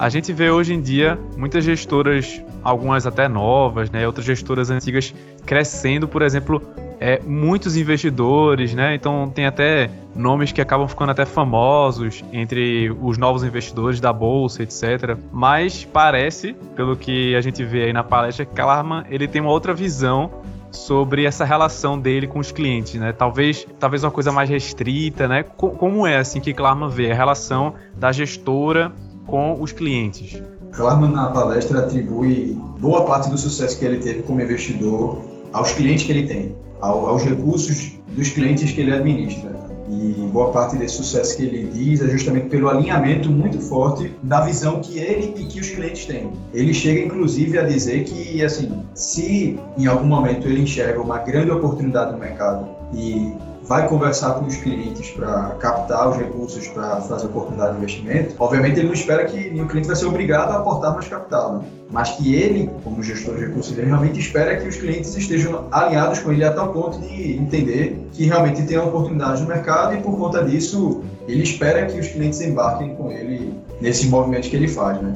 A 0.00 0.08
gente 0.08 0.32
vê 0.32 0.50
hoje 0.50 0.72
em 0.72 0.80
dia 0.80 1.18
muitas 1.36 1.62
gestoras, 1.62 2.42
algumas 2.64 3.06
até 3.06 3.28
novas, 3.28 3.90
né, 3.90 4.06
outras 4.06 4.24
gestoras 4.24 4.70
antigas 4.70 5.14
crescendo, 5.44 6.08
por 6.08 6.22
exemplo, 6.22 6.62
é, 6.98 7.20
muitos 7.22 7.76
investidores, 7.76 8.72
né? 8.72 8.94
Então 8.94 9.28
tem 9.28 9.44
até 9.44 9.90
nomes 10.16 10.52
que 10.52 10.60
acabam 10.62 10.88
ficando 10.88 11.10
até 11.10 11.26
famosos 11.26 12.24
entre 12.32 12.90
os 12.98 13.18
novos 13.18 13.44
investidores 13.44 14.00
da 14.00 14.10
bolsa, 14.10 14.62
etc. 14.62 15.18
Mas 15.30 15.84
parece, 15.84 16.54
pelo 16.74 16.96
que 16.96 17.36
a 17.36 17.42
gente 17.42 17.62
vê 17.62 17.84
aí 17.84 17.92
na 17.92 18.02
palestra, 18.02 18.46
que 18.46 18.54
Kalarman 18.54 19.04
ele 19.10 19.28
tem 19.28 19.42
uma 19.42 19.50
outra 19.50 19.74
visão 19.74 20.30
sobre 20.70 21.26
essa 21.26 21.44
relação 21.44 22.00
dele 22.00 22.26
com 22.26 22.38
os 22.38 22.50
clientes, 22.50 22.94
né? 22.94 23.12
Talvez, 23.12 23.66
talvez 23.78 24.02
uma 24.02 24.10
coisa 24.10 24.32
mais 24.32 24.48
restrita, 24.48 25.28
né? 25.28 25.42
Como 25.42 26.06
é 26.06 26.16
assim 26.16 26.40
que 26.40 26.54
Klarman 26.54 26.88
vê 26.88 27.12
a 27.12 27.14
relação 27.14 27.74
da 27.94 28.10
gestora 28.12 28.90
com 29.30 29.56
os 29.60 29.72
clientes. 29.72 30.42
Klarman, 30.72 31.12
na 31.12 31.30
palestra, 31.30 31.80
atribui 31.80 32.58
boa 32.78 33.04
parte 33.04 33.30
do 33.30 33.38
sucesso 33.38 33.78
que 33.78 33.84
ele 33.84 33.98
teve 33.98 34.22
como 34.22 34.40
investidor 34.40 35.22
aos 35.52 35.72
clientes 35.72 36.04
que 36.04 36.12
ele 36.12 36.26
tem, 36.26 36.54
aos 36.80 37.22
recursos 37.22 37.92
dos 38.08 38.28
clientes 38.30 38.72
que 38.72 38.80
ele 38.80 38.92
administra. 38.92 39.50
E 39.88 40.28
boa 40.32 40.52
parte 40.52 40.76
desse 40.76 40.96
sucesso 40.96 41.36
que 41.36 41.42
ele 41.42 41.68
diz 41.72 42.00
é 42.00 42.08
justamente 42.08 42.48
pelo 42.48 42.68
alinhamento 42.68 43.28
muito 43.28 43.60
forte 43.60 44.14
da 44.22 44.40
visão 44.40 44.80
que 44.80 44.98
ele 44.98 45.34
e 45.36 45.44
que 45.46 45.58
os 45.58 45.68
clientes 45.68 46.06
têm. 46.06 46.30
Ele 46.54 46.72
chega, 46.72 47.00
inclusive, 47.00 47.58
a 47.58 47.62
dizer 47.62 48.04
que, 48.04 48.42
assim, 48.44 48.84
se 48.94 49.58
em 49.76 49.86
algum 49.86 50.06
momento 50.06 50.46
ele 50.46 50.62
enxerga 50.62 51.00
uma 51.00 51.18
grande 51.18 51.50
oportunidade 51.50 52.12
no 52.12 52.18
mercado 52.18 52.68
e 52.94 53.32
vai 53.70 53.86
conversar 53.86 54.34
com 54.34 54.46
os 54.46 54.56
clientes 54.56 55.10
para 55.10 55.50
captar 55.60 56.08
os 56.08 56.16
recursos 56.16 56.66
para 56.66 57.02
fazer 57.02 57.26
oportunidade 57.26 57.70
de 57.70 57.78
investimento, 57.78 58.34
obviamente 58.36 58.80
ele 58.80 58.88
não 58.88 58.94
espera 58.94 59.24
que 59.26 59.48
nenhum 59.48 59.68
cliente 59.68 59.86
vai 59.86 59.94
ser 59.94 60.06
obrigado 60.06 60.50
a 60.50 60.56
aportar 60.56 60.92
mais 60.92 61.06
capital, 61.06 61.58
né? 61.58 61.64
mas 61.88 62.10
que 62.10 62.34
ele, 62.34 62.68
como 62.82 63.00
gestor 63.00 63.36
de 63.36 63.42
recursos, 63.42 63.78
ele 63.78 63.86
realmente 63.86 64.18
espera 64.18 64.56
que 64.56 64.66
os 64.66 64.74
clientes 64.74 65.16
estejam 65.16 65.68
alinhados 65.70 66.18
com 66.18 66.32
ele 66.32 66.42
a 66.42 66.52
tal 66.52 66.72
ponto 66.72 66.98
de 66.98 67.36
entender 67.36 68.08
que 68.12 68.24
realmente 68.24 68.64
tem 68.64 68.76
uma 68.76 68.88
oportunidade 68.88 69.40
no 69.40 69.46
mercado 69.46 69.94
e 69.94 70.02
por 70.02 70.18
conta 70.18 70.42
disso 70.42 71.04
ele 71.28 71.44
espera 71.44 71.86
que 71.86 71.96
os 71.96 72.08
clientes 72.08 72.40
embarquem 72.40 72.96
com 72.96 73.12
ele 73.12 73.54
nesse 73.80 74.08
movimento 74.08 74.50
que 74.50 74.56
ele 74.56 74.66
faz, 74.66 75.00
né? 75.00 75.14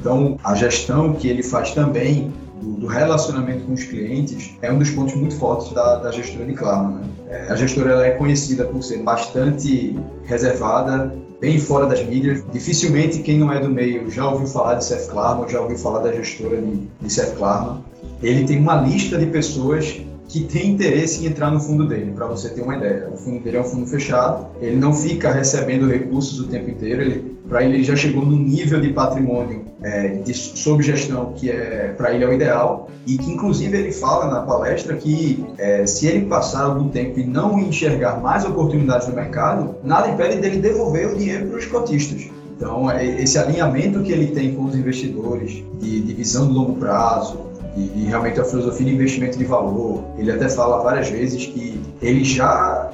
Então, 0.00 0.38
a 0.42 0.54
gestão 0.54 1.12
que 1.12 1.28
ele 1.28 1.42
faz 1.42 1.72
também 1.72 2.32
do, 2.62 2.72
do, 2.74 2.86
relacionamento 2.86 3.64
com 3.64 3.72
os 3.72 3.84
clientes 3.84 4.52
é 4.62 4.72
um 4.72 4.78
dos 4.78 4.90
pontos 4.90 5.14
muito 5.14 5.34
fortes 5.36 5.72
da, 5.72 5.96
da 5.96 6.10
gestora 6.10 6.46
de 6.46 6.52
Klarna. 6.54 7.00
Né? 7.00 7.06
É, 7.28 7.52
a 7.52 7.56
gestora 7.56 7.90
ela 7.90 8.06
é 8.06 8.10
conhecida 8.12 8.64
por 8.64 8.82
ser 8.82 9.02
bastante 9.02 9.98
reservada, 10.24 11.14
bem 11.40 11.58
fora 11.58 11.86
das 11.86 12.04
mídias. 12.06 12.44
Dificilmente 12.52 13.18
quem 13.18 13.38
não 13.38 13.52
é 13.52 13.58
do 13.58 13.68
meio 13.68 14.10
já 14.10 14.28
ouviu 14.28 14.46
falar 14.46 14.74
de 14.74 14.84
Seth 14.84 15.10
Klarman, 15.10 15.48
já 15.48 15.60
ouviu 15.60 15.76
falar 15.76 16.00
da 16.00 16.12
gestora 16.12 16.56
de, 16.56 16.88
de 17.00 17.12
Seth 17.12 17.36
Klarman. 17.36 17.82
Ele 18.22 18.44
tem 18.44 18.58
uma 18.58 18.76
lista 18.76 19.18
de 19.18 19.26
pessoas 19.26 20.00
que 20.32 20.44
tem 20.44 20.70
interesse 20.70 21.22
em 21.22 21.28
entrar 21.28 21.50
no 21.50 21.60
fundo 21.60 21.86
dele, 21.86 22.10
para 22.12 22.26
você 22.26 22.48
ter 22.48 22.62
uma 22.62 22.74
ideia. 22.74 23.06
O 23.12 23.18
fundo 23.18 23.44
dele 23.44 23.58
é 23.58 23.60
um 23.60 23.64
fundo 23.64 23.86
fechado, 23.86 24.46
ele 24.62 24.76
não 24.76 24.94
fica 24.94 25.30
recebendo 25.30 25.86
recursos 25.86 26.40
o 26.40 26.48
tempo 26.48 26.70
inteiro, 26.70 27.02
ele, 27.02 27.36
para 27.46 27.62
ele, 27.62 27.84
já 27.84 27.94
chegou 27.94 28.24
no 28.24 28.38
nível 28.38 28.80
de 28.80 28.94
patrimônio 28.94 29.60
é, 29.82 30.08
de 30.08 30.32
sob 30.32 30.82
gestão 30.82 31.34
que 31.36 31.50
é 31.50 31.92
para 31.98 32.14
ele 32.14 32.24
é 32.24 32.28
o 32.28 32.32
ideal 32.32 32.88
e 33.06 33.18
que 33.18 33.30
inclusive 33.30 33.76
ele 33.76 33.92
fala 33.92 34.32
na 34.32 34.40
palestra 34.40 34.96
que 34.96 35.44
é, 35.58 35.84
se 35.84 36.06
ele 36.06 36.26
passar 36.26 36.62
algum 36.62 36.88
tempo 36.88 37.20
e 37.20 37.24
não 37.24 37.58
enxergar 37.58 38.18
mais 38.20 38.44
oportunidades 38.46 39.08
no 39.08 39.14
mercado, 39.14 39.74
nada 39.84 40.08
impede 40.08 40.36
dele 40.36 40.60
devolver 40.60 41.12
o 41.12 41.18
dinheiro 41.18 41.48
para 41.48 41.58
os 41.58 41.66
cotistas. 41.66 42.30
Então, 42.56 42.90
é, 42.90 43.04
esse 43.04 43.36
alinhamento 43.38 44.00
que 44.02 44.12
ele 44.12 44.28
tem 44.28 44.54
com 44.54 44.64
os 44.64 44.74
investidores 44.74 45.62
de, 45.78 46.00
de 46.00 46.14
visão 46.14 46.46
de 46.46 46.54
longo 46.54 46.76
prazo, 46.76 47.51
e, 47.76 47.80
e, 47.80 48.06
realmente 48.06 48.40
a 48.40 48.44
filosofia 48.44 48.86
de 48.86 48.94
investimento 48.94 49.38
de 49.38 49.44
valor. 49.44 50.04
Ele 50.18 50.30
até 50.30 50.48
fala 50.48 50.82
várias 50.82 51.08
vezes 51.08 51.46
que 51.46 51.80
ele 52.00 52.24
já, 52.24 52.90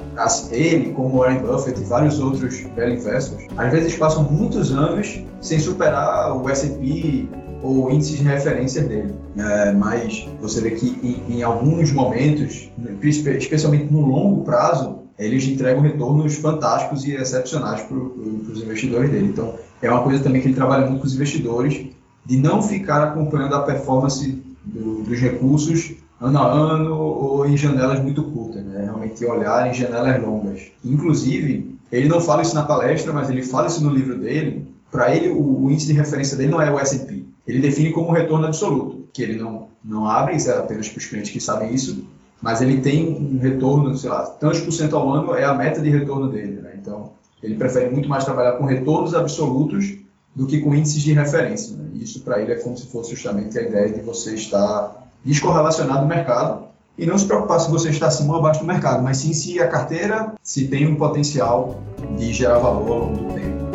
ele, 0.51 0.91
como 0.93 1.19
Warren 1.19 1.39
Buffett 1.39 1.79
e 1.79 1.83
vários 1.83 2.19
outros 2.19 2.59
velho 2.75 2.93
investors, 2.93 3.45
às 3.57 3.71
vezes 3.71 3.95
passam 3.97 4.23
muitos 4.23 4.71
anos 4.71 5.21
sem 5.41 5.59
superar 5.59 6.35
o 6.35 6.49
S&P 6.49 7.27
ou 7.61 7.91
índice 7.91 8.17
de 8.17 8.23
referência 8.23 8.81
dele. 8.81 9.13
É, 9.37 9.71
mas 9.73 10.27
você 10.41 10.61
vê 10.61 10.71
que 10.71 10.97
em, 11.03 11.37
em 11.37 11.43
alguns 11.43 11.91
momentos, 11.91 12.71
especialmente 13.03 13.91
no 13.91 14.05
longo 14.05 14.43
prazo, 14.43 14.99
eles 15.17 15.45
entregam 15.45 15.81
retornos 15.81 16.35
fantásticos 16.35 17.05
e 17.05 17.13
excepcionais 17.13 17.81
para 17.81 17.97
os 17.97 18.61
investidores 18.61 19.11
dele. 19.11 19.27
Então, 19.27 19.55
é 19.81 19.91
uma 19.91 20.01
coisa 20.01 20.23
também 20.23 20.41
que 20.41 20.47
ele 20.47 20.55
trabalha 20.55 20.85
muito 20.87 21.01
com 21.01 21.07
os 21.07 21.13
investidores, 21.13 21.87
de 22.25 22.37
não 22.37 22.61
ficar 22.61 23.03
acompanhando 23.03 23.55
a 23.55 23.63
performance 23.63 24.41
do, 24.73 25.03
dos 25.03 25.19
recursos 25.19 25.95
ano 26.21 26.37
a 26.37 26.51
ano 26.51 26.95
ou 26.95 27.45
em 27.47 27.55
janelas 27.55 28.01
muito 28.01 28.23
curtas, 28.23 28.63
né? 28.63 28.83
realmente 28.83 29.23
olhar 29.25 29.69
em 29.69 29.73
janelas 29.73 30.21
longas. 30.21 30.63
Inclusive, 30.83 31.75
ele 31.91 32.07
não 32.07 32.19
fala 32.19 32.41
isso 32.41 32.55
na 32.55 32.63
palestra, 32.63 33.13
mas 33.13 33.29
ele 33.29 33.41
fala 33.41 33.67
isso 33.67 33.83
no 33.83 33.89
livro 33.89 34.17
dele. 34.17 34.67
Para 34.91 35.15
ele, 35.15 35.29
o, 35.29 35.63
o, 35.63 35.71
índice 35.71 35.87
de 35.87 35.93
referência 35.93 36.35
dele 36.35 36.51
não 36.51 36.61
é 36.61 36.71
o 36.71 36.79
S&P. 36.79 37.23
Ele 37.47 37.59
define 37.59 37.91
como 37.91 38.11
retorno 38.11 38.45
absoluto, 38.45 39.07
que 39.13 39.23
ele 39.23 39.39
não, 39.39 39.67
não 39.83 40.05
abre, 40.05 40.35
isso 40.35 40.51
é 40.51 40.57
apenas 40.57 40.89
para 40.89 40.99
os 40.99 41.05
clientes 41.05 41.31
que 41.31 41.39
sabem 41.39 41.73
isso, 41.73 42.03
mas 42.41 42.61
ele 42.61 42.81
tem 42.81 43.07
um 43.09 43.39
retorno, 43.39 43.95
sei 43.97 44.09
lá, 44.09 44.23
tantos 44.23 44.59
por 44.61 44.71
cento 44.71 44.95
ao 44.95 45.11
ano 45.11 45.33
é 45.33 45.45
a 45.45 45.53
meta 45.53 45.81
de 45.81 45.89
retorno 45.89 46.29
dele. 46.29 46.61
Né? 46.61 46.73
Então, 46.81 47.11
ele 47.41 47.55
prefere 47.55 47.89
muito 47.89 48.09
mais 48.09 48.25
trabalhar 48.25 48.53
com 48.53 48.65
retornos 48.65 49.15
absolutos 49.15 49.97
do 50.35 50.45
que 50.45 50.61
com 50.61 50.73
índices 50.73 51.01
de 51.01 51.13
referência. 51.13 51.75
Né? 51.75 51.89
Isso 51.95 52.21
para 52.21 52.41
ele 52.41 52.53
é 52.53 52.55
como 52.55 52.77
se 52.77 52.87
fosse 52.87 53.11
justamente 53.11 53.57
a 53.57 53.61
ideia 53.61 53.91
de 53.91 54.01
você 54.01 54.35
estar 54.35 55.09
descorrelacionado 55.23 56.01
do 56.01 56.07
mercado 56.07 56.69
e 56.97 57.05
não 57.05 57.17
se 57.17 57.25
preocupar 57.25 57.59
se 57.59 57.71
você 57.71 57.89
está 57.89 58.07
acima 58.07 58.33
ou 58.33 58.39
abaixo 58.39 58.59
do 58.59 58.65
mercado, 58.65 59.01
mas 59.01 59.17
sim 59.17 59.33
se 59.33 59.59
a 59.59 59.67
carteira 59.67 60.33
se 60.43 60.67
tem 60.67 60.87
um 60.87 60.95
potencial 60.95 61.81
de 62.17 62.33
gerar 62.33 62.59
valor 62.59 62.91
ao 62.91 62.99
longo 62.99 63.23
do 63.23 63.33
tempo. 63.33 63.68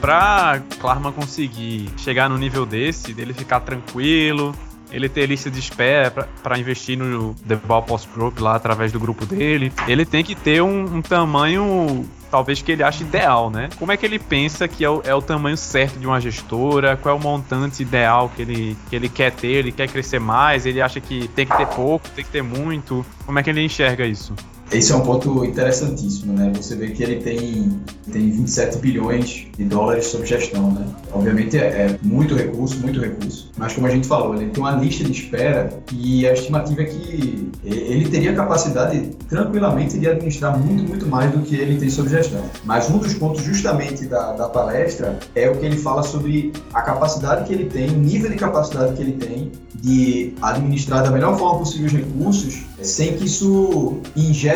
Pra 0.00 0.62
Klarman 0.80 1.12
conseguir 1.12 1.90
chegar 1.96 2.28
no 2.28 2.38
nível 2.38 2.64
desse, 2.64 3.12
dele 3.12 3.34
ficar 3.34 3.60
tranquilo, 3.60 4.54
ele 4.90 5.08
ter 5.08 5.26
lista 5.26 5.50
de 5.50 5.58
espera 5.58 6.10
para 6.42 6.58
investir 6.58 6.96
no 6.96 7.34
The 7.46 7.56
Ball 7.56 7.82
Post 7.82 8.08
Group 8.14 8.38
lá 8.40 8.54
através 8.54 8.92
do 8.92 9.00
grupo 9.00 9.26
dele, 9.26 9.72
ele 9.86 10.04
tem 10.04 10.24
que 10.24 10.34
ter 10.34 10.62
um, 10.62 10.96
um, 10.96 11.02
tamanho 11.02 12.08
talvez 12.30 12.62
que 12.62 12.72
ele 12.72 12.82
ache 12.82 13.02
ideal, 13.02 13.50
né? 13.50 13.68
Como 13.78 13.92
é 13.92 13.96
que 13.96 14.06
ele 14.06 14.18
pensa 14.18 14.66
que 14.68 14.84
é 14.84 14.90
o, 14.90 15.02
é 15.04 15.14
o, 15.14 15.22
tamanho 15.22 15.56
certo 15.56 15.98
de 15.98 16.06
uma 16.06 16.20
gestora? 16.20 16.96
Qual 16.96 17.14
é 17.14 17.18
o 17.18 17.22
montante 17.22 17.82
ideal 17.82 18.30
que 18.34 18.42
ele, 18.42 18.76
que 18.88 18.96
ele 18.96 19.08
quer 19.08 19.32
ter? 19.32 19.48
Ele 19.48 19.72
quer 19.72 19.88
crescer 19.88 20.18
mais? 20.18 20.66
Ele 20.66 20.80
acha 20.80 21.00
que 21.00 21.28
tem 21.28 21.46
que 21.46 21.56
ter 21.56 21.66
pouco, 21.66 22.08
tem 22.10 22.24
que 22.24 22.30
ter 22.30 22.42
muito? 22.42 23.04
Como 23.24 23.38
é 23.38 23.42
que 23.42 23.50
ele 23.50 23.64
enxerga 23.64 24.04
isso? 24.06 24.34
Esse 24.72 24.92
é 24.92 24.96
um 24.96 25.00
ponto 25.00 25.44
interessantíssimo, 25.44 26.32
né? 26.32 26.52
Você 26.56 26.74
vê 26.74 26.88
que 26.88 27.02
ele 27.02 27.16
tem, 27.16 27.80
tem 28.10 28.30
27 28.30 28.78
bilhões 28.78 29.46
de 29.56 29.64
dólares 29.64 30.06
sob 30.06 30.26
gestão, 30.26 30.72
né? 30.72 30.84
Obviamente 31.12 31.56
é, 31.56 31.60
é, 31.60 31.98
muito 32.02 32.34
recurso, 32.34 32.78
muito 32.80 33.00
recurso, 33.00 33.50
mas 33.56 33.72
como 33.72 33.86
a 33.86 33.90
gente 33.90 34.06
falou, 34.06 34.34
ele 34.34 34.50
tem 34.50 34.62
uma 34.62 34.72
lista 34.72 35.04
de 35.04 35.12
espera 35.12 35.70
e 35.92 36.26
a 36.26 36.32
estimativa 36.32 36.82
é 36.82 36.84
que 36.84 37.50
ele 37.64 38.08
teria 38.08 38.34
capacidade 38.34 39.10
tranquilamente 39.28 39.98
de 39.98 40.08
administrar 40.08 40.58
muito, 40.58 40.82
muito 40.82 41.06
mais 41.06 41.30
do 41.30 41.40
que 41.40 41.54
ele 41.54 41.78
tem 41.78 41.88
sob 41.88 42.08
gestão. 42.08 42.42
Mas 42.64 42.90
um 42.90 42.98
dos 42.98 43.14
pontos 43.14 43.42
justamente 43.42 44.04
da, 44.06 44.32
da 44.32 44.48
palestra 44.48 45.18
é 45.34 45.48
o 45.48 45.56
que 45.56 45.64
ele 45.64 45.76
fala 45.76 46.02
sobre 46.02 46.52
a 46.74 46.82
capacidade 46.82 47.44
que 47.44 47.52
ele 47.52 47.66
tem, 47.66 47.88
o 47.88 47.98
nível 47.98 48.30
de 48.30 48.36
capacidade 48.36 48.94
que 48.94 49.02
ele 49.02 49.12
tem 49.12 49.52
de 49.74 50.34
administrar 50.42 51.02
da 51.02 51.10
melhor 51.10 51.38
forma 51.38 51.60
possível 51.60 51.86
os 51.86 51.92
recursos 51.92 52.66
sem 52.82 53.16
que 53.16 53.24
isso 53.24 53.98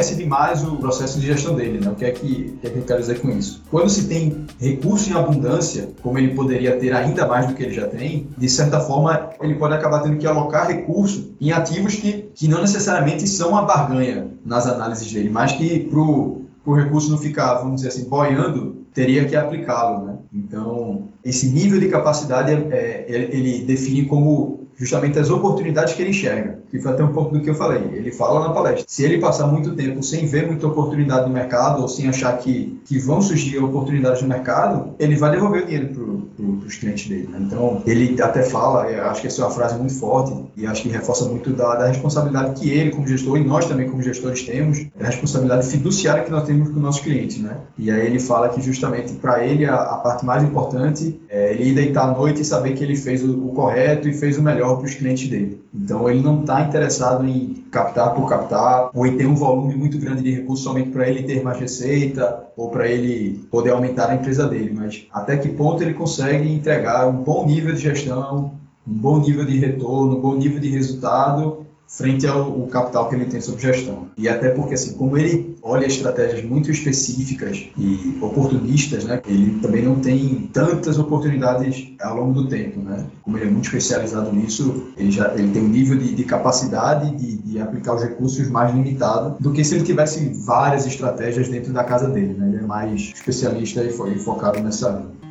ingesse 0.00 0.16
demais 0.16 0.64
o 0.64 0.76
processo 0.76 1.20
de 1.20 1.26
gestão 1.26 1.54
dele. 1.54 1.78
Né? 1.78 1.90
O 1.90 1.94
que 1.94 2.04
é 2.04 2.10
que, 2.10 2.58
que, 2.60 2.66
é 2.66 2.70
que 2.70 2.78
eu 2.78 2.82
quero 2.82 3.00
dizer 3.00 3.20
com 3.20 3.30
isso? 3.30 3.62
Quando 3.70 3.88
se 3.88 4.08
tem 4.08 4.46
recurso 4.58 5.10
em 5.10 5.14
abundância, 5.14 5.90
como 6.02 6.18
ele 6.18 6.34
poderia 6.34 6.76
ter 6.76 6.92
ainda 6.92 7.26
mais 7.26 7.46
do 7.46 7.54
que 7.54 7.62
ele 7.62 7.72
já 7.72 7.86
tem, 7.86 8.28
de 8.36 8.48
certa 8.48 8.80
forma 8.80 9.30
ele 9.40 9.54
pode 9.54 9.74
acabar 9.74 10.00
tendo 10.00 10.16
que 10.16 10.26
alocar 10.26 10.66
recurso 10.66 11.32
em 11.40 11.52
ativos 11.52 11.94
que, 11.94 12.30
que 12.34 12.48
não 12.48 12.60
necessariamente 12.60 13.28
são 13.28 13.50
uma 13.50 13.62
barganha 13.62 14.28
nas 14.44 14.66
análises 14.66 15.12
dele, 15.12 15.28
mas 15.28 15.52
que 15.52 15.80
para 15.80 16.00
o 16.00 16.74
recurso 16.74 17.10
não 17.10 17.18
ficar, 17.18 17.54
vamos 17.54 17.76
dizer 17.76 17.88
assim, 17.88 18.08
boiando, 18.08 18.80
teria 18.94 19.24
que 19.24 19.36
aplicá-lo. 19.36 20.06
Né? 20.06 20.14
Então, 20.32 21.04
esse 21.24 21.50
nível 21.50 21.78
de 21.78 21.88
capacidade 21.88 22.52
é, 22.52 23.06
é 23.06 23.06
ele 23.08 23.64
define 23.64 24.06
como 24.06 24.59
justamente 24.80 25.18
as 25.18 25.28
oportunidades 25.28 25.92
que 25.92 26.00
ele 26.00 26.10
enxerga, 26.10 26.58
que 26.70 26.80
foi 26.80 26.92
até 26.92 27.04
um 27.04 27.12
pouco 27.12 27.34
do 27.34 27.42
que 27.42 27.50
eu 27.50 27.54
falei. 27.54 27.82
Ele 27.92 28.10
fala 28.10 28.48
na 28.48 28.54
palestra. 28.54 28.84
Se 28.88 29.04
ele 29.04 29.18
passar 29.18 29.46
muito 29.46 29.76
tempo 29.76 30.02
sem 30.02 30.24
ver 30.24 30.46
muita 30.46 30.66
oportunidade 30.66 31.28
no 31.28 31.34
mercado 31.34 31.82
ou 31.82 31.88
sem 31.88 32.08
achar 32.08 32.38
que, 32.38 32.80
que 32.86 32.98
vão 32.98 33.20
surgir 33.20 33.58
oportunidades 33.58 34.22
no 34.22 34.28
mercado, 34.28 34.94
ele 34.98 35.16
vai 35.16 35.32
devolver 35.32 35.64
o 35.64 35.66
dinheiro 35.66 35.88
para 36.34 36.66
os 36.66 36.76
clientes 36.76 37.10
dele. 37.10 37.28
Né? 37.30 37.40
Então, 37.42 37.82
ele 37.86 38.20
até 38.22 38.42
fala, 38.42 38.86
acho 39.10 39.20
que 39.20 39.26
essa 39.26 39.42
é 39.42 39.44
uma 39.44 39.50
frase 39.50 39.76
muito 39.76 39.92
forte 39.92 40.34
e 40.56 40.66
acho 40.66 40.82
que 40.82 40.88
reforça 40.88 41.26
muito 41.26 41.50
da, 41.50 41.74
da 41.74 41.86
responsabilidade 41.86 42.58
que 42.58 42.70
ele, 42.70 42.90
como 42.90 43.06
gestor, 43.06 43.36
e 43.36 43.44
nós 43.44 43.66
também, 43.66 43.86
como 43.86 44.02
gestores, 44.02 44.42
temos, 44.44 44.86
a 44.98 45.04
responsabilidade 45.04 45.66
fiduciária 45.66 46.24
que 46.24 46.30
nós 46.30 46.44
temos 46.44 46.70
com 46.70 46.76
os 46.76 46.82
nossos 46.82 47.02
clientes. 47.02 47.38
Né? 47.42 47.54
E 47.76 47.90
aí 47.90 48.06
ele 48.06 48.18
fala 48.18 48.48
que 48.48 48.62
justamente 48.62 49.12
para 49.14 49.44
ele 49.44 49.66
a, 49.66 49.74
a, 49.74 49.96
parte 49.98 50.24
mais 50.24 50.42
importante 50.42 51.20
é 51.28 51.52
ele 51.52 51.70
ir 51.70 51.74
deitar 51.74 52.08
à 52.08 52.12
noite 52.12 52.40
e 52.40 52.44
saber 52.44 52.72
que 52.72 52.82
ele 52.82 52.96
fez 52.96 53.22
o, 53.22 53.48
o 53.48 53.52
correto 53.52 54.08
e 54.08 54.14
fez 54.14 54.38
o 54.38 54.42
melhor 54.42 54.69
para 54.76 54.86
os 54.86 54.94
clientes 54.94 55.28
dele. 55.28 55.62
Então 55.74 56.08
ele 56.08 56.20
não 56.20 56.40
está 56.40 56.62
interessado 56.62 57.26
em 57.26 57.64
captar 57.70 58.14
por 58.14 58.28
captar 58.28 58.90
ou 58.94 59.06
em 59.06 59.16
ter 59.16 59.26
um 59.26 59.34
volume 59.34 59.74
muito 59.74 59.98
grande 59.98 60.22
de 60.22 60.30
recursos 60.30 60.64
somente 60.64 60.90
para 60.90 61.08
ele 61.08 61.22
ter 61.22 61.42
mais 61.42 61.58
receita 61.58 62.44
ou 62.56 62.70
para 62.70 62.88
ele 62.88 63.44
poder 63.50 63.70
aumentar 63.70 64.10
a 64.10 64.14
empresa 64.14 64.46
dele, 64.46 64.72
mas 64.74 65.06
até 65.12 65.36
que 65.36 65.48
ponto 65.48 65.82
ele 65.82 65.94
consegue 65.94 66.52
entregar 66.52 67.06
um 67.06 67.22
bom 67.22 67.46
nível 67.46 67.74
de 67.74 67.80
gestão, 67.80 68.52
um 68.86 68.92
bom 68.92 69.20
nível 69.20 69.44
de 69.44 69.58
retorno, 69.58 70.16
um 70.16 70.20
bom 70.20 70.34
nível 70.36 70.58
de 70.58 70.68
resultado 70.68 71.66
frente 71.90 72.26
ao, 72.26 72.42
ao, 72.42 72.66
capital 72.68 73.08
que 73.08 73.16
ele 73.16 73.24
tem 73.24 73.40
sob 73.40 73.60
gestão. 73.60 74.06
E 74.16 74.28
até 74.28 74.50
porque, 74.50 74.74
assim, 74.74 74.94
como 74.94 75.18
ele 75.18 75.49
olha 75.62 75.86
estratégias 75.86 76.44
muito 76.44 76.70
específicas 76.70 77.68
e 77.76 78.18
oportunistas, 78.20 79.04
né, 79.04 79.20
ele 79.26 79.58
também 79.60 79.82
não 79.82 79.96
tem 79.96 80.48
tantas 80.52 80.98
oportunidades 80.98 81.92
ao 82.00 82.16
longo 82.16 82.42
do 82.42 82.48
tempo, 82.48 82.80
né? 82.80 83.06
Como 83.22 83.36
ele 83.36 83.46
é 83.46 83.50
muito 83.50 83.66
especializado 83.66 84.32
nisso, 84.32 84.88
ele 84.96 85.10
já 85.10 85.32
ele 85.34 85.50
tem 85.52 85.62
um 85.62 85.68
nível 85.68 85.98
de, 85.98 86.14
de 86.14 86.24
capacidade 86.24 87.14
de, 87.16 87.36
de, 87.36 87.60
aplicar 87.60 87.94
os 87.94 88.02
recursos 88.02 88.48
mais 88.48 88.74
limitado 88.74 89.36
do 89.40 89.52
que 89.52 89.64
se 89.64 89.74
ele 89.74 89.84
tivesse 89.84 90.32
várias 90.44 90.86
estratégias 90.86 91.48
dentro 91.48 91.72
da 91.72 91.84
casa 91.84 92.08
dele, 92.08 92.34
né? 92.34 92.48
Ele 92.48 92.58
é 92.58 92.66
mais 92.66 93.12
especialista 93.14 93.82
e 93.82 93.90
foi 93.90 94.16
focado 94.16 94.60
nessa 94.60 94.90
linha. 94.90 95.29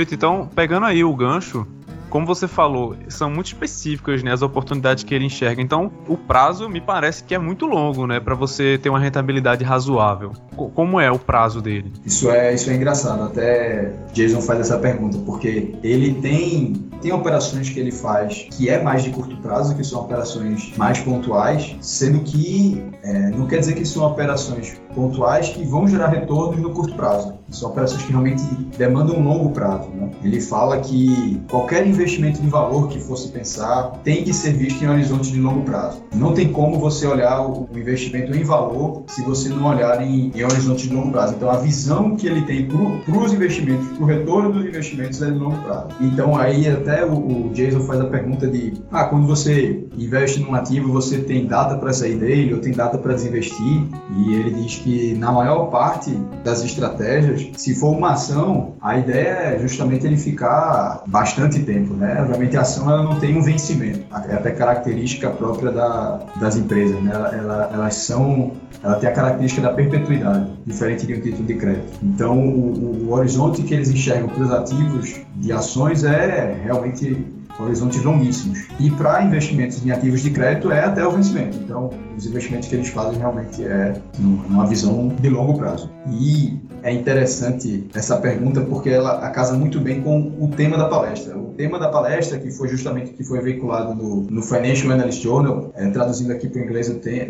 Brito, 0.00 0.14
então, 0.14 0.48
pegando 0.54 0.86
aí 0.86 1.04
o 1.04 1.14
gancho, 1.14 1.66
como 2.08 2.24
você 2.24 2.48
falou, 2.48 2.96
são 3.08 3.30
muito 3.30 3.48
específicas, 3.48 4.22
né, 4.22 4.32
as 4.32 4.40
oportunidades 4.40 5.04
que 5.04 5.14
ele 5.14 5.26
enxerga. 5.26 5.60
Então, 5.60 5.92
o 6.08 6.16
prazo 6.16 6.70
me 6.70 6.80
parece 6.80 7.22
que 7.22 7.34
é 7.34 7.38
muito 7.38 7.66
longo, 7.66 8.06
né, 8.06 8.18
para 8.18 8.34
você 8.34 8.78
ter 8.78 8.88
uma 8.88 8.98
rentabilidade 8.98 9.62
razoável. 9.62 10.32
Como 10.56 10.98
é 10.98 11.10
o 11.10 11.18
prazo 11.18 11.60
dele? 11.60 11.92
Isso 12.02 12.30
é, 12.30 12.54
isso 12.54 12.70
é 12.70 12.74
engraçado. 12.76 13.24
Até 13.24 13.92
Jason 14.14 14.40
faz 14.40 14.60
essa 14.60 14.78
pergunta, 14.78 15.18
porque 15.18 15.74
ele 15.82 16.14
tem 16.14 16.88
tem 17.00 17.12
operações 17.12 17.70
que 17.70 17.80
ele 17.80 17.92
faz 17.92 18.46
que 18.50 18.68
é 18.68 18.82
mais 18.82 19.02
de 19.02 19.10
curto 19.10 19.36
prazo, 19.38 19.74
que 19.74 19.82
são 19.82 20.00
operações 20.02 20.76
mais 20.76 20.98
pontuais, 21.00 21.76
sendo 21.80 22.20
que 22.20 22.84
é, 23.02 23.30
não 23.30 23.46
quer 23.46 23.58
dizer 23.58 23.74
que 23.74 23.86
são 23.86 24.04
operações 24.04 24.78
pontuais 24.94 25.48
que 25.48 25.64
vão 25.64 25.88
gerar 25.88 26.08
retornos 26.08 26.60
no 26.60 26.70
curto 26.70 26.94
prazo. 26.94 27.39
São 27.50 27.70
operações 27.70 28.02
que 28.02 28.10
realmente 28.10 28.42
demandam 28.78 29.16
um 29.16 29.24
longo 29.24 29.50
prazo. 29.50 29.88
Né? 29.90 30.10
Ele 30.22 30.40
fala 30.40 30.78
que 30.80 31.40
qualquer 31.50 31.86
investimento 31.86 32.40
de 32.40 32.48
valor 32.48 32.88
que 32.88 32.98
fosse 32.98 33.28
pensar 33.28 34.00
tem 34.04 34.24
que 34.24 34.32
ser 34.32 34.52
visto 34.52 34.82
em 34.84 34.88
horizonte 34.88 35.32
de 35.32 35.40
longo 35.40 35.62
prazo. 35.62 36.02
Não 36.14 36.32
tem 36.32 36.52
como 36.52 36.78
você 36.78 37.06
olhar 37.06 37.40
o 37.40 37.68
investimento 37.74 38.36
em 38.36 38.42
valor 38.42 39.04
se 39.08 39.22
você 39.22 39.48
não 39.48 39.66
olhar 39.66 40.02
em, 40.02 40.30
em 40.34 40.44
horizonte 40.44 40.88
de 40.88 40.94
longo 40.94 41.10
prazo. 41.10 41.34
Então, 41.34 41.50
a 41.50 41.56
visão 41.56 42.16
que 42.16 42.26
ele 42.26 42.42
tem 42.42 42.66
para 42.66 43.18
os 43.18 43.32
investimentos, 43.32 43.88
para 43.88 44.02
o 44.02 44.06
retorno 44.06 44.52
dos 44.52 44.64
investimentos 44.64 45.20
é 45.22 45.30
de 45.30 45.38
longo 45.38 45.58
prazo. 45.62 45.88
Então, 46.00 46.36
aí 46.36 46.68
até 46.68 47.04
o, 47.04 47.14
o 47.14 47.50
Jason 47.50 47.80
faz 47.80 48.00
a 48.00 48.06
pergunta 48.06 48.46
de, 48.46 48.74
ah, 48.90 49.04
quando 49.04 49.26
você 49.26 49.84
investe 49.96 50.40
num 50.40 50.54
ativo, 50.54 50.92
você 50.92 51.18
tem 51.18 51.46
data 51.46 51.76
para 51.76 51.92
sair 51.92 52.16
dele 52.16 52.54
ou 52.54 52.60
tem 52.60 52.72
data 52.72 52.98
para 52.98 53.14
desinvestir? 53.14 53.84
E 54.16 54.34
ele 54.34 54.50
diz 54.50 54.76
que 54.76 55.14
na 55.14 55.32
maior 55.32 55.66
parte 55.66 56.10
das 56.44 56.64
estratégias, 56.64 57.39
se 57.56 57.74
for 57.74 57.96
uma 57.96 58.12
ação, 58.12 58.74
a 58.80 58.98
ideia 58.98 59.54
é 59.54 59.58
justamente 59.58 60.06
ele 60.06 60.16
ficar 60.16 61.02
bastante 61.06 61.60
tempo, 61.60 61.94
né? 61.94 62.20
Obviamente 62.20 62.56
a 62.56 62.62
ação 62.62 62.90
ela 62.90 63.02
não 63.02 63.18
tem 63.18 63.36
um 63.36 63.42
vencimento, 63.42 64.04
é 64.28 64.34
até 64.34 64.50
característica 64.50 65.30
própria 65.30 65.70
da, 65.70 66.20
das 66.40 66.56
empresas, 66.56 67.00
né? 67.02 67.10
Ela, 67.14 67.28
ela, 67.28 67.70
elas 67.72 67.94
são, 67.94 68.52
ela 68.82 68.96
tem 68.96 69.08
a 69.08 69.12
característica 69.12 69.62
da 69.62 69.72
perpetuidade, 69.72 70.50
diferente 70.66 71.06
de 71.06 71.14
um 71.14 71.20
título 71.20 71.46
de 71.46 71.54
crédito. 71.54 71.98
Então 72.02 72.38
o, 72.38 73.06
o 73.06 73.12
horizonte 73.12 73.62
que 73.62 73.74
eles 73.74 73.90
enxergam 73.90 74.28
para 74.28 74.44
os 74.44 74.52
ativos 74.52 75.20
de 75.36 75.52
ações 75.52 76.04
é 76.04 76.60
realmente 76.62 77.39
horizontes 77.62 78.02
longuíssimos. 78.02 78.66
E 78.78 78.90
para 78.90 79.22
investimentos 79.22 79.84
em 79.84 79.90
ativos 79.90 80.22
de 80.22 80.30
crédito 80.30 80.70
é 80.70 80.84
até 80.84 81.06
o 81.06 81.10
vencimento. 81.10 81.58
Então, 81.58 81.90
os 82.16 82.26
investimentos 82.26 82.68
que 82.68 82.74
eles 82.74 82.88
fazem 82.88 83.18
realmente 83.18 83.64
é 83.64 83.94
numa 84.18 84.66
visão 84.66 85.08
de 85.08 85.28
longo 85.28 85.58
prazo. 85.58 85.90
E 86.10 86.58
é 86.82 86.92
interessante 86.92 87.88
essa 87.94 88.16
pergunta 88.16 88.60
porque 88.62 88.90
ela 88.90 89.28
casa 89.30 89.54
muito 89.54 89.80
bem 89.80 90.00
com 90.00 90.32
o 90.38 90.48
tema 90.48 90.76
da 90.76 90.88
palestra. 90.88 91.36
Tema 91.60 91.78
da 91.78 91.90
palestra, 91.90 92.38
que 92.38 92.50
foi 92.50 92.68
justamente 92.68 93.10
que 93.10 93.22
foi 93.22 93.38
veiculado 93.38 93.94
no, 93.94 94.22
no 94.22 94.40
Financial 94.40 94.90
Analyst 94.92 95.22
Journal, 95.22 95.70
é, 95.74 95.90
traduzindo 95.90 96.32
aqui 96.32 96.48
para 96.48 96.62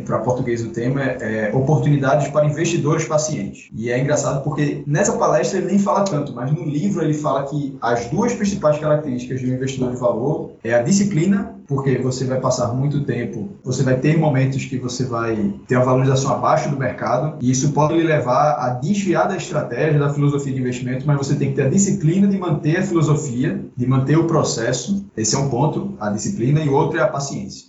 para 0.06 0.18
português 0.20 0.64
o 0.64 0.68
tema, 0.68 1.02
é 1.02 1.50
oportunidades 1.52 2.28
para 2.28 2.46
investidores 2.46 3.04
pacientes. 3.04 3.68
E 3.74 3.90
é 3.90 3.98
engraçado 3.98 4.44
porque 4.44 4.84
nessa 4.86 5.14
palestra 5.14 5.58
ele 5.58 5.66
nem 5.66 5.80
fala 5.80 6.04
tanto, 6.04 6.32
mas 6.32 6.52
no 6.52 6.62
livro 6.62 7.02
ele 7.02 7.14
fala 7.14 7.42
que 7.42 7.76
as 7.82 8.06
duas 8.06 8.32
principais 8.32 8.78
características 8.78 9.40
de 9.40 9.50
um 9.50 9.54
investidor 9.56 9.90
de 9.90 9.96
valor 9.96 10.52
é 10.62 10.74
a 10.74 10.80
disciplina 10.80 11.59
porque 11.70 11.98
você 11.98 12.24
vai 12.24 12.40
passar 12.40 12.74
muito 12.74 13.04
tempo, 13.04 13.50
você 13.62 13.84
vai 13.84 13.94
ter 13.94 14.18
momentos 14.18 14.64
que 14.64 14.76
você 14.76 15.04
vai 15.04 15.54
ter 15.68 15.76
uma 15.76 15.84
valorização 15.84 16.34
abaixo 16.34 16.68
do 16.68 16.76
mercado, 16.76 17.38
e 17.40 17.48
isso 17.48 17.70
pode 17.70 17.94
lhe 17.94 18.02
levar 18.02 18.54
a 18.54 18.70
desviar 18.70 19.28
da 19.28 19.36
estratégia, 19.36 20.00
da 20.00 20.12
filosofia 20.12 20.52
de 20.52 20.58
investimento, 20.58 21.06
mas 21.06 21.16
você 21.16 21.36
tem 21.36 21.50
que 21.50 21.54
ter 21.54 21.66
a 21.66 21.70
disciplina 21.70 22.26
de 22.26 22.36
manter 22.36 22.78
a 22.78 22.82
filosofia, 22.82 23.64
de 23.76 23.86
manter 23.86 24.18
o 24.18 24.26
processo. 24.26 25.06
Esse 25.16 25.36
é 25.36 25.38
um 25.38 25.48
ponto, 25.48 25.94
a 26.00 26.10
disciplina, 26.10 26.58
e 26.58 26.68
o 26.68 26.74
outro 26.74 26.98
é 26.98 27.02
a 27.02 27.06
paciência. 27.06 27.68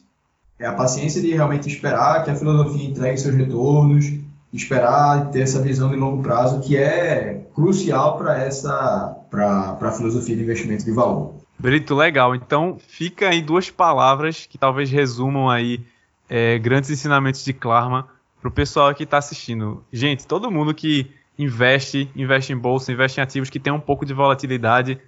É 0.57 0.65
a 0.65 0.73
paciência 0.73 1.21
de 1.21 1.31
realmente 1.35 1.69
esperar 1.69 2.23
que 2.23 2.31
a 2.31 2.35
filosofia 2.35 2.89
entregue 2.89 3.19
seus 3.19 3.35
retornos, 3.35 4.11
esperar 4.51 5.29
ter 5.29 5.41
essa 5.41 5.61
visão 5.61 5.91
de 5.91 5.95
longo 5.95 6.23
prazo 6.23 6.59
que 6.59 6.75
é 6.75 7.45
crucial 7.53 8.17
para 8.17 8.43
essa 8.43 9.15
para 9.29 9.77
a 9.79 9.91
filosofia 9.91 10.35
de 10.35 10.41
investimento 10.41 10.83
de 10.83 10.91
valor. 10.91 11.40
Brito, 11.61 11.93
legal. 11.93 12.33
Então, 12.33 12.79
fica 12.87 13.29
aí 13.29 13.39
duas 13.39 13.69
palavras 13.69 14.47
que 14.47 14.57
talvez 14.57 14.89
resumam 14.89 15.47
aí 15.47 15.79
é, 16.27 16.57
grandes 16.57 16.89
ensinamentos 16.89 17.45
de 17.45 17.53
Klarma 17.53 18.07
para 18.41 18.49
o 18.49 18.51
pessoal 18.51 18.91
que 18.95 19.03
está 19.03 19.19
assistindo. 19.19 19.85
Gente, 19.93 20.25
todo 20.25 20.49
mundo 20.49 20.73
que 20.73 21.11
investe, 21.37 22.09
investe 22.15 22.51
em 22.51 22.57
bolsa, 22.57 22.91
investe 22.91 23.19
em 23.19 23.23
ativos 23.23 23.51
que 23.51 23.59
tem 23.59 23.71
um 23.71 23.79
pouco 23.79 24.07
de 24.07 24.13
volatilidade 24.13 24.99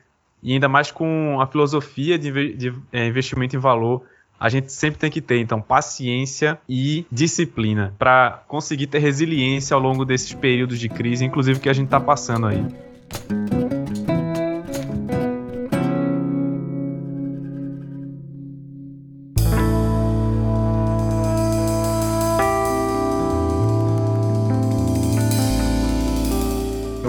e 0.44 0.54
ainda 0.54 0.70
mais 0.70 0.92
com 0.92 1.42
a 1.42 1.48
filosofia 1.48 2.20
de, 2.20 2.54
de 2.54 2.74
é, 2.92 3.08
investimento 3.08 3.56
em 3.56 3.60
valor, 3.60 4.04
a 4.40 4.48
gente 4.48 4.72
sempre 4.72 5.00
tem 5.00 5.10
que 5.10 5.22
ter, 5.22 5.40
então, 5.40 5.60
paciência 5.60 6.60
e 6.70 7.08
disciplina 7.12 7.96
para 7.98 8.44
conseguir 8.48 8.86
ter 8.86 9.00
resiliência 9.00 9.74
ao 9.74 9.82
longo 9.82 10.06
desses 10.06 10.34
períodos 10.34 10.80
de 10.80 10.88
crise, 10.88 11.26
inclusive 11.26 11.60
que 11.60 11.70
a 11.70 11.74
gente 11.74 11.86
está 11.86 12.00
passando 12.00 12.46
aí. 12.46 13.63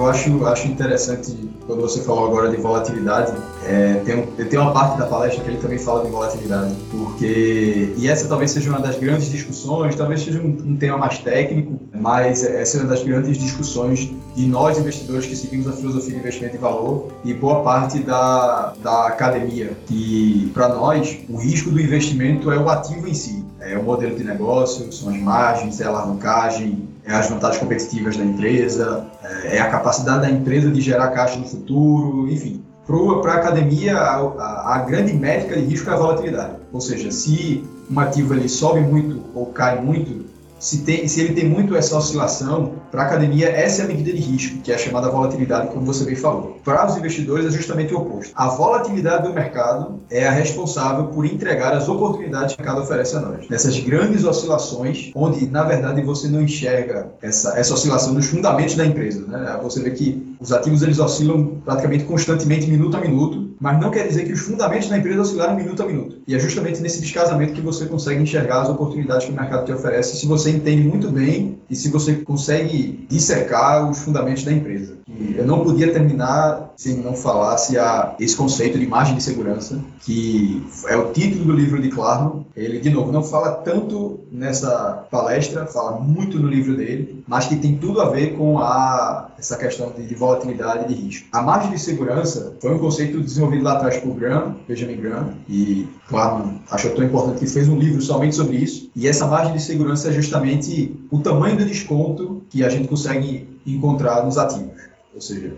Acho, 0.07 0.47
acho 0.47 0.69
interessante 0.69 1.51
quando 1.67 1.81
você 1.81 2.03
falou 2.03 2.27
agora 2.27 2.51
de 2.51 2.57
volatilidade, 2.57 3.33
é, 3.65 3.95
tem, 4.05 4.27
tem 4.27 4.59
uma 4.59 4.73
parte 4.73 4.99
da 4.99 5.07
palestra 5.07 5.43
que 5.43 5.51
ele 5.51 5.59
também 5.59 5.79
fala 5.79 6.05
de 6.05 6.11
volatilidade, 6.11 6.75
porque, 6.91 7.93
e 7.97 8.09
essa 8.09 8.29
talvez 8.29 8.51
seja 8.51 8.71
uma 8.71 8.81
das 8.81 8.99
grandes 8.99 9.31
discussões, 9.31 9.95
talvez 9.95 10.23
seja 10.23 10.41
um, 10.41 10.49
um 10.49 10.77
tema 10.77 10.99
mais 10.99 11.19
técnico, 11.19 11.81
mas 11.93 12.45
essa 12.45 12.77
é 12.77 12.81
uma 12.81 12.91
das 12.91 13.03
grandes 13.03 13.39
discussões 13.39 14.11
de 14.35 14.47
nós 14.47 14.79
investidores 14.79 15.27
que 15.27 15.37
seguimos 15.37 15.69
a 15.69 15.73
filosofia 15.73 16.13
de 16.13 16.21
investimento 16.21 16.57
em 16.57 16.59
valor 16.59 17.09
e 17.25 17.33
boa 17.33 17.63
parte 17.63 18.01
da, 18.01 18.75
da 18.83 19.07
academia, 19.07 19.73
que 19.87 20.51
para 20.53 20.69
nós 20.69 21.19
o 21.29 21.37
risco 21.37 21.71
do 21.71 21.81
investimento 21.81 22.51
é 22.51 22.59
o 22.59 22.69
ativo 22.69 23.09
em 23.09 23.15
si, 23.15 23.45
é 23.61 23.79
o 23.79 23.83
modelo 23.83 24.15
de 24.17 24.25
negócio, 24.25 24.93
são 24.93 25.09
as 25.11 25.19
margens, 25.19 25.81
é 25.81 25.85
a 25.85 25.89
alavancagem, 25.89 26.94
é 27.07 27.13
as 27.13 27.29
vantagens 27.29 27.61
competitivas 27.61 28.17
da 28.17 28.25
empresa, 28.25 29.07
é, 29.23 29.57
é 29.57 29.61
a 29.61 29.71
capacidade 29.71 30.23
da 30.23 30.31
empresa 30.31 30.71
de 30.71 30.81
gerar 30.81 31.09
caixa 31.09 31.39
no 31.39 31.47
futuro, 31.47 32.29
enfim. 32.31 32.63
Para 32.87 33.33
a 33.33 33.37
academia, 33.37 33.97
a, 33.97 34.75
a, 34.75 34.79
grande 34.81 35.15
métrica 35.15 35.57
de 35.59 35.65
risco 35.65 35.89
é 35.89 35.95
a 35.95 35.97
volatilidade. 35.97 36.57
Ou 36.73 36.81
seja, 36.81 37.11
se 37.11 37.65
um 37.91 37.99
ativo 37.99 38.35
ele 38.35 38.49
sobe 38.49 38.81
muito 38.81 39.23
ou 39.35 39.47
cai 39.47 39.81
muito, 39.81 40.27
se, 40.59 40.79
tem, 40.79 41.09
se 41.09 41.21
ele 41.21 41.35
tem 41.35 41.49
muito 41.49 41.75
essa 41.75 41.97
oscilação, 41.97 42.75
para 42.95 43.03
a 43.03 43.07
academia, 43.07 43.49
essa 43.49 43.83
é 43.83 43.85
a 43.87 43.89
medida 43.89 44.13
de 44.13 44.21
risco, 44.23 44.59
que 44.59 44.71
é 44.71 44.77
a 44.77 44.79
chamada 44.79 45.11
volatilidade, 45.11 45.73
como 45.73 45.85
você 45.85 46.05
bem 46.05 46.15
falou. 46.15 46.61
Para 46.65 46.87
os 46.87 46.97
investidores, 46.97 47.45
é 47.45 47.51
justamente 47.51 47.93
o 47.93 47.99
oposto. 47.99 48.33
A 48.37 48.47
volatilidade 48.47 49.27
do 49.27 49.35
mercado 49.35 49.99
é 50.09 50.25
a 50.25 50.31
responsável 50.31 51.07
por 51.07 51.27
entregar 51.27 51.73
as 51.73 51.89
oportunidades 51.89 52.55
que 52.55 52.63
o 52.63 52.65
mercado 52.65 52.85
oferece 52.85 53.17
a 53.17 53.21
nós. 53.21 53.49
Nessas 53.49 53.81
grandes 53.81 54.25
oscilações, 54.25 55.11
onde, 55.13 55.45
na 55.49 55.65
verdade, 55.65 56.03
você 56.03 56.29
não 56.29 56.41
enxerga 56.41 57.09
essa, 57.21 57.59
essa 57.59 57.75
oscilação 57.75 58.15
dos 58.15 58.27
fundamentos 58.27 58.77
da 58.77 58.87
empresa. 58.87 59.27
Né? 59.27 59.59
Você 59.61 59.83
vê 59.83 59.91
que 59.91 60.37
os 60.39 60.53
ativos 60.53 60.83
eles 60.83 61.01
oscilam 61.01 61.63
praticamente 61.65 62.05
constantemente, 62.05 62.71
minuto 62.71 62.97
a 62.97 63.01
minuto, 63.01 63.55
mas 63.61 63.81
não 63.81 63.91
quer 63.91 64.07
dizer 64.07 64.25
que 64.25 64.33
os 64.33 64.41
fundamentos 64.41 64.89
da 64.89 64.99
empresa 64.99 65.23
oscilaram 65.23 65.57
minuto 65.57 65.83
a 65.83 65.87
minuto. 65.87 66.19
E 66.29 66.35
é 66.35 66.39
justamente 66.39 66.81
nesse 66.81 67.01
descasamento 67.01 67.55
que 67.55 67.61
você 67.61 67.87
consegue 67.87 68.23
enxergar 68.23 68.63
as 68.63 68.69
oportunidades 68.69 69.27
que 69.27 69.33
o 69.33 69.35
mercado 69.35 69.65
te 69.65 69.73
oferece 69.73 70.17
se 70.17 70.27
você 70.27 70.51
entende 70.51 70.87
muito 70.87 71.11
bem 71.11 71.59
e 71.71 71.75
se 71.75 71.89
você 71.89 72.17
consegue 72.17 72.84
dissecar 73.09 73.89
os 73.89 73.99
fundamentos 74.01 74.45
da 74.45 74.53
empresa. 74.53 74.99
E 75.09 75.37
eu 75.37 75.47
não 75.47 75.63
podia 75.63 75.93
terminar 75.93 76.73
sem 76.77 76.97
não 76.97 77.15
falasse 77.15 77.79
a 77.79 78.15
esse 78.19 78.37
conceito 78.37 78.79
de 78.79 78.87
margem 78.87 79.15
de 79.15 79.23
segurança, 79.23 79.79
que 80.01 80.65
é 80.89 80.97
o 80.97 81.13
título 81.13 81.45
do 81.47 81.53
livro 81.53 81.81
de 81.81 81.89
Clarno. 81.89 82.44
Ele, 82.57 82.79
de 82.79 82.89
novo, 82.91 83.11
não 83.11 83.23
fala 83.23 83.53
tanto 83.53 84.21
nessa 84.31 85.07
palestra, 85.11 85.67
fala 85.67 85.99
muito 85.99 86.39
no 86.39 86.49
livro 86.49 86.77
dele, 86.77 87.25
mas 87.27 87.47
que 87.47 87.57
tem 87.57 87.77
tudo 87.77 88.01
a 88.01 88.11
ver 88.11 88.37
com 88.37 88.59
a, 88.61 89.31
essa 89.37 89.57
questão 89.57 89.91
de, 89.91 90.07
de 90.07 90.15
volatilidade 90.15 90.85
e 90.85 90.95
de 90.95 91.03
risco. 91.03 91.27
A 91.33 91.43
margem 91.43 91.73
de 91.73 91.81
segurança 91.81 92.55
foi 92.61 92.73
um 92.75 92.79
conceito 92.79 93.21
desenvolvido 93.21 93.65
lá 93.65 93.73
atrás 93.73 93.97
por 93.99 94.15
Graham, 94.15 94.57
Benjamin 94.69 94.97
Graham, 94.97 95.35
e 95.49 95.89
Clarno 96.09 96.61
achou 96.71 96.93
tão 96.93 97.05
importante 97.05 97.41
que 97.41 97.47
fez 97.47 97.69
um 97.69 97.77
livro 97.77 98.01
somente 98.01 98.37
sobre 98.37 98.57
isso. 98.57 98.89
E 98.95 99.09
essa 99.09 99.27
margem 99.27 99.53
de 99.53 99.63
segurança 99.63 100.09
é 100.09 100.13
justamente 100.13 100.95
o 101.11 101.19
tamanho 101.19 101.57
do 101.57 101.65
desconto 101.65 102.43
que 102.49 102.63
a 102.63 102.69
gente 102.69 102.87
consegue 102.87 103.49
encontrar 103.67 104.25
nos 104.25 104.39
ativos. 104.39 104.81
Ou 105.13 105.21
seja, 105.21 105.53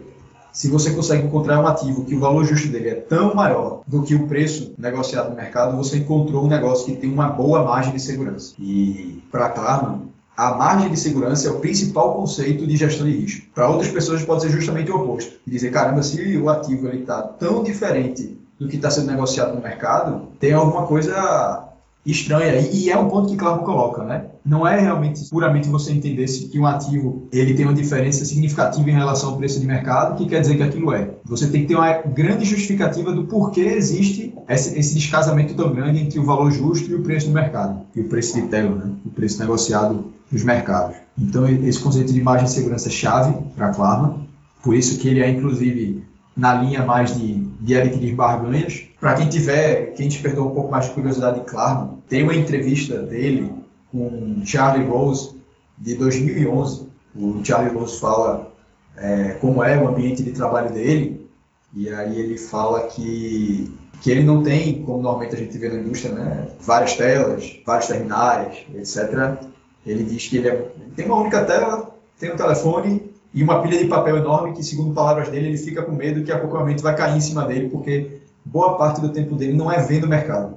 se 0.56 0.68
você 0.68 0.90
consegue 0.90 1.26
encontrar 1.26 1.60
um 1.60 1.66
ativo 1.66 2.06
que 2.06 2.14
o 2.14 2.18
valor 2.18 2.42
justo 2.46 2.68
dele 2.68 2.88
é 2.88 2.94
tão 2.94 3.34
maior 3.34 3.82
do 3.86 4.02
que 4.02 4.14
o 4.14 4.26
preço 4.26 4.72
negociado 4.78 5.28
no 5.28 5.36
mercado, 5.36 5.76
você 5.76 5.98
encontrou 5.98 6.46
um 6.46 6.48
negócio 6.48 6.86
que 6.86 6.96
tem 6.96 7.12
uma 7.12 7.28
boa 7.28 7.62
margem 7.62 7.92
de 7.92 8.00
segurança. 8.00 8.54
E 8.58 9.22
para 9.30 9.50
Klarman, 9.50 10.08
a 10.34 10.54
margem 10.54 10.90
de 10.90 10.98
segurança 10.98 11.46
é 11.46 11.50
o 11.50 11.60
principal 11.60 12.14
conceito 12.14 12.66
de 12.66 12.74
gestão 12.74 13.04
de 13.04 13.12
risco. 13.12 13.46
Para 13.54 13.68
outras 13.68 13.92
pessoas 13.92 14.22
pode 14.22 14.40
ser 14.40 14.50
justamente 14.50 14.90
o 14.90 14.96
oposto. 14.96 15.34
Dizer, 15.46 15.70
caramba, 15.70 16.02
se 16.02 16.38
o 16.38 16.48
ativo 16.48 16.88
está 16.88 17.20
tão 17.20 17.62
diferente 17.62 18.40
do 18.58 18.66
que 18.66 18.76
está 18.76 18.90
sendo 18.90 19.08
negociado 19.08 19.54
no 19.54 19.60
mercado, 19.60 20.28
tem 20.40 20.54
alguma 20.54 20.86
coisa 20.86 21.65
estranha. 22.06 22.60
E 22.72 22.90
é 22.90 22.96
um 22.96 23.08
ponto 23.08 23.28
que 23.28 23.36
Clark 23.36 23.64
coloca, 23.64 24.04
né? 24.04 24.26
Não 24.44 24.66
é 24.66 24.78
realmente 24.78 25.28
puramente 25.28 25.68
você 25.68 25.92
entender 25.92 26.28
se 26.28 26.46
que 26.48 26.58
um 26.58 26.66
ativo 26.66 27.26
ele 27.32 27.54
tem 27.54 27.66
uma 27.66 27.74
diferença 27.74 28.24
significativa 28.24 28.88
em 28.88 28.92
relação 28.92 29.30
ao 29.30 29.36
preço 29.36 29.58
de 29.58 29.66
mercado, 29.66 30.16
que 30.16 30.28
quer 30.28 30.40
dizer 30.40 30.56
que 30.56 30.62
aquilo 30.62 30.92
é. 30.92 31.10
Você 31.24 31.48
tem 31.48 31.62
que 31.62 31.68
ter 31.68 31.74
uma 31.74 31.92
grande 31.92 32.44
justificativa 32.44 33.12
do 33.12 33.24
porquê 33.24 33.60
existe 33.60 34.32
esse, 34.48 34.78
esse 34.78 34.94
descasamento 34.94 35.54
tão 35.54 35.74
grande 35.74 35.98
entre 35.98 36.18
o 36.18 36.24
valor 36.24 36.50
justo 36.52 36.90
e 36.90 36.94
o 36.94 37.02
preço 37.02 37.26
do 37.26 37.32
mercado, 37.32 37.80
e 37.94 38.00
o 38.00 38.04
preço 38.04 38.40
de 38.40 38.46
tela, 38.48 38.76
né? 38.76 38.92
o 39.04 39.10
preço 39.10 39.40
negociado 39.40 40.12
nos 40.30 40.44
mercados. 40.44 40.96
Então, 41.18 41.48
esse 41.48 41.78
conceito 41.80 42.12
de 42.12 42.20
margem 42.20 42.46
de 42.46 42.52
segurança 42.52 42.88
é 42.88 42.92
chave 42.92 43.34
para 43.56 43.70
Klarna. 43.70 44.16
Por 44.62 44.74
isso 44.74 44.98
que 44.98 45.08
ele 45.08 45.20
é, 45.20 45.30
inclusive, 45.30 46.02
na 46.36 46.54
linha 46.54 46.84
mais 46.84 47.16
de, 47.16 47.34
de 47.60 47.76
adquirir 47.76 48.14
barganhas. 48.14 48.84
Para 49.00 49.14
quem 49.14 49.28
tiver, 49.28 49.94
quem 49.94 50.08
despertou 50.08 50.48
um 50.48 50.54
pouco 50.54 50.70
mais 50.70 50.86
de 50.86 50.92
curiosidade 50.92 51.40
de 51.40 51.46
Clarman, 51.46 51.98
tem 52.08 52.22
uma 52.22 52.34
entrevista 52.34 52.98
dele 52.98 53.52
com 53.90 54.42
Charlie 54.44 54.86
Rose 54.86 55.36
de 55.78 55.94
2011. 55.94 56.88
O 57.14 57.42
Charlie 57.42 57.74
Rose 57.74 57.98
fala 57.98 58.52
é, 58.96 59.30
como 59.40 59.64
é 59.64 59.80
o 59.80 59.88
ambiente 59.88 60.22
de 60.22 60.32
trabalho 60.32 60.72
dele 60.72 61.26
e 61.74 61.88
aí 61.88 62.18
ele 62.18 62.36
fala 62.38 62.86
que 62.86 63.72
que 64.02 64.10
ele 64.10 64.22
não 64.22 64.42
tem, 64.42 64.82
como 64.82 65.02
normalmente 65.02 65.34
a 65.34 65.38
gente 65.38 65.56
vê 65.56 65.68
na 65.70 65.80
indústria, 65.80 66.14
né, 66.14 66.48
várias 66.60 66.94
telas, 66.94 67.58
vários 67.64 67.88
terminais, 67.88 68.58
etc. 68.74 69.38
Ele 69.86 70.04
diz 70.04 70.28
que 70.28 70.36
ele, 70.36 70.48
é, 70.48 70.52
ele 70.52 70.92
tem 70.94 71.06
uma 71.06 71.16
única 71.16 71.44
tela, 71.44 71.94
tem 72.18 72.32
um 72.32 72.36
telefone 72.36 73.10
e 73.36 73.42
uma 73.42 73.60
pilha 73.60 73.78
de 73.78 73.84
papel 73.84 74.16
enorme 74.16 74.54
que, 74.54 74.62
segundo 74.62 74.94
palavras 74.94 75.28
dele, 75.28 75.48
ele 75.48 75.58
fica 75.58 75.82
com 75.82 75.92
medo 75.92 76.24
que 76.24 76.32
a 76.32 76.42
momento 76.42 76.82
vai 76.82 76.96
cair 76.96 77.18
em 77.18 77.20
cima 77.20 77.44
dele, 77.44 77.68
porque 77.68 78.22
boa 78.42 78.78
parte 78.78 78.98
do 78.98 79.10
tempo 79.10 79.34
dele 79.36 79.52
não 79.52 79.70
é 79.70 79.78
vendo 79.82 80.04
o 80.04 80.08
mercado, 80.08 80.56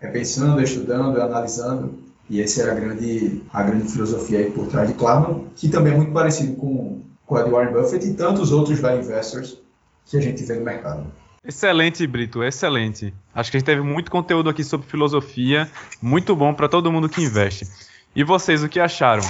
é 0.00 0.08
pensando, 0.08 0.60
estudando, 0.60 1.16
é 1.18 1.22
analisando. 1.22 1.94
E 2.28 2.42
essa 2.42 2.62
é 2.62 2.70
a 2.72 2.74
grande, 2.74 3.42
a 3.52 3.62
grande 3.62 3.92
filosofia 3.92 4.50
por 4.50 4.66
trás 4.66 4.88
de 4.88 4.94
Clarman, 4.94 5.44
que 5.54 5.68
também 5.68 5.92
é 5.92 5.96
muito 5.96 6.10
parecido 6.10 6.56
com, 6.56 7.00
com 7.24 7.36
a 7.36 7.44
de 7.44 7.50
Warren 7.50 7.72
Buffett 7.72 8.04
e 8.04 8.14
tantos 8.14 8.50
outros 8.50 8.80
value 8.80 9.02
investors 9.02 9.58
que 10.04 10.16
a 10.16 10.20
gente 10.20 10.42
vê 10.42 10.54
no 10.54 10.64
mercado. 10.64 11.06
Excelente, 11.44 12.04
Brito, 12.08 12.42
excelente. 12.42 13.14
Acho 13.32 13.52
que 13.52 13.56
a 13.56 13.60
gente 13.60 13.66
teve 13.66 13.82
muito 13.82 14.10
conteúdo 14.10 14.50
aqui 14.50 14.64
sobre 14.64 14.88
filosofia, 14.88 15.70
muito 16.02 16.34
bom 16.34 16.52
para 16.52 16.68
todo 16.68 16.90
mundo 16.90 17.08
que 17.08 17.22
investe. 17.22 17.68
E 18.16 18.24
vocês, 18.24 18.64
o 18.64 18.68
que 18.68 18.80
acharam? 18.80 19.22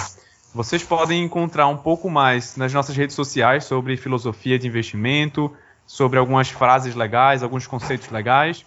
Vocês 0.56 0.82
podem 0.82 1.22
encontrar 1.22 1.66
um 1.66 1.76
pouco 1.76 2.08
mais 2.08 2.56
nas 2.56 2.72
nossas 2.72 2.96
redes 2.96 3.14
sociais 3.14 3.64
sobre 3.64 3.94
filosofia 3.94 4.58
de 4.58 4.66
investimento, 4.66 5.52
sobre 5.86 6.18
algumas 6.18 6.48
frases 6.48 6.94
legais, 6.94 7.42
alguns 7.42 7.66
conceitos 7.66 8.08
legais. 8.08 8.64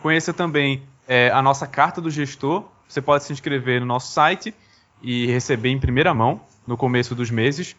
Conheça 0.00 0.32
também 0.32 0.84
é, 1.08 1.32
a 1.32 1.42
nossa 1.42 1.66
carta 1.66 2.00
do 2.00 2.08
gestor. 2.12 2.62
Você 2.86 3.02
pode 3.02 3.24
se 3.24 3.32
inscrever 3.32 3.80
no 3.80 3.86
nosso 3.86 4.12
site 4.12 4.54
e 5.02 5.26
receber 5.26 5.70
em 5.70 5.80
primeira 5.80 6.14
mão 6.14 6.40
no 6.64 6.76
começo 6.76 7.12
dos 7.12 7.28
meses. 7.28 7.74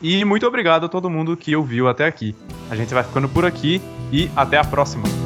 E 0.00 0.24
muito 0.24 0.46
obrigado 0.46 0.86
a 0.86 0.88
todo 0.88 1.10
mundo 1.10 1.36
que 1.36 1.54
ouviu 1.54 1.86
até 1.90 2.06
aqui. 2.06 2.34
A 2.70 2.74
gente 2.74 2.94
vai 2.94 3.04
ficando 3.04 3.28
por 3.28 3.44
aqui 3.44 3.82
e 4.10 4.30
até 4.34 4.56
a 4.56 4.64
próxima. 4.64 5.23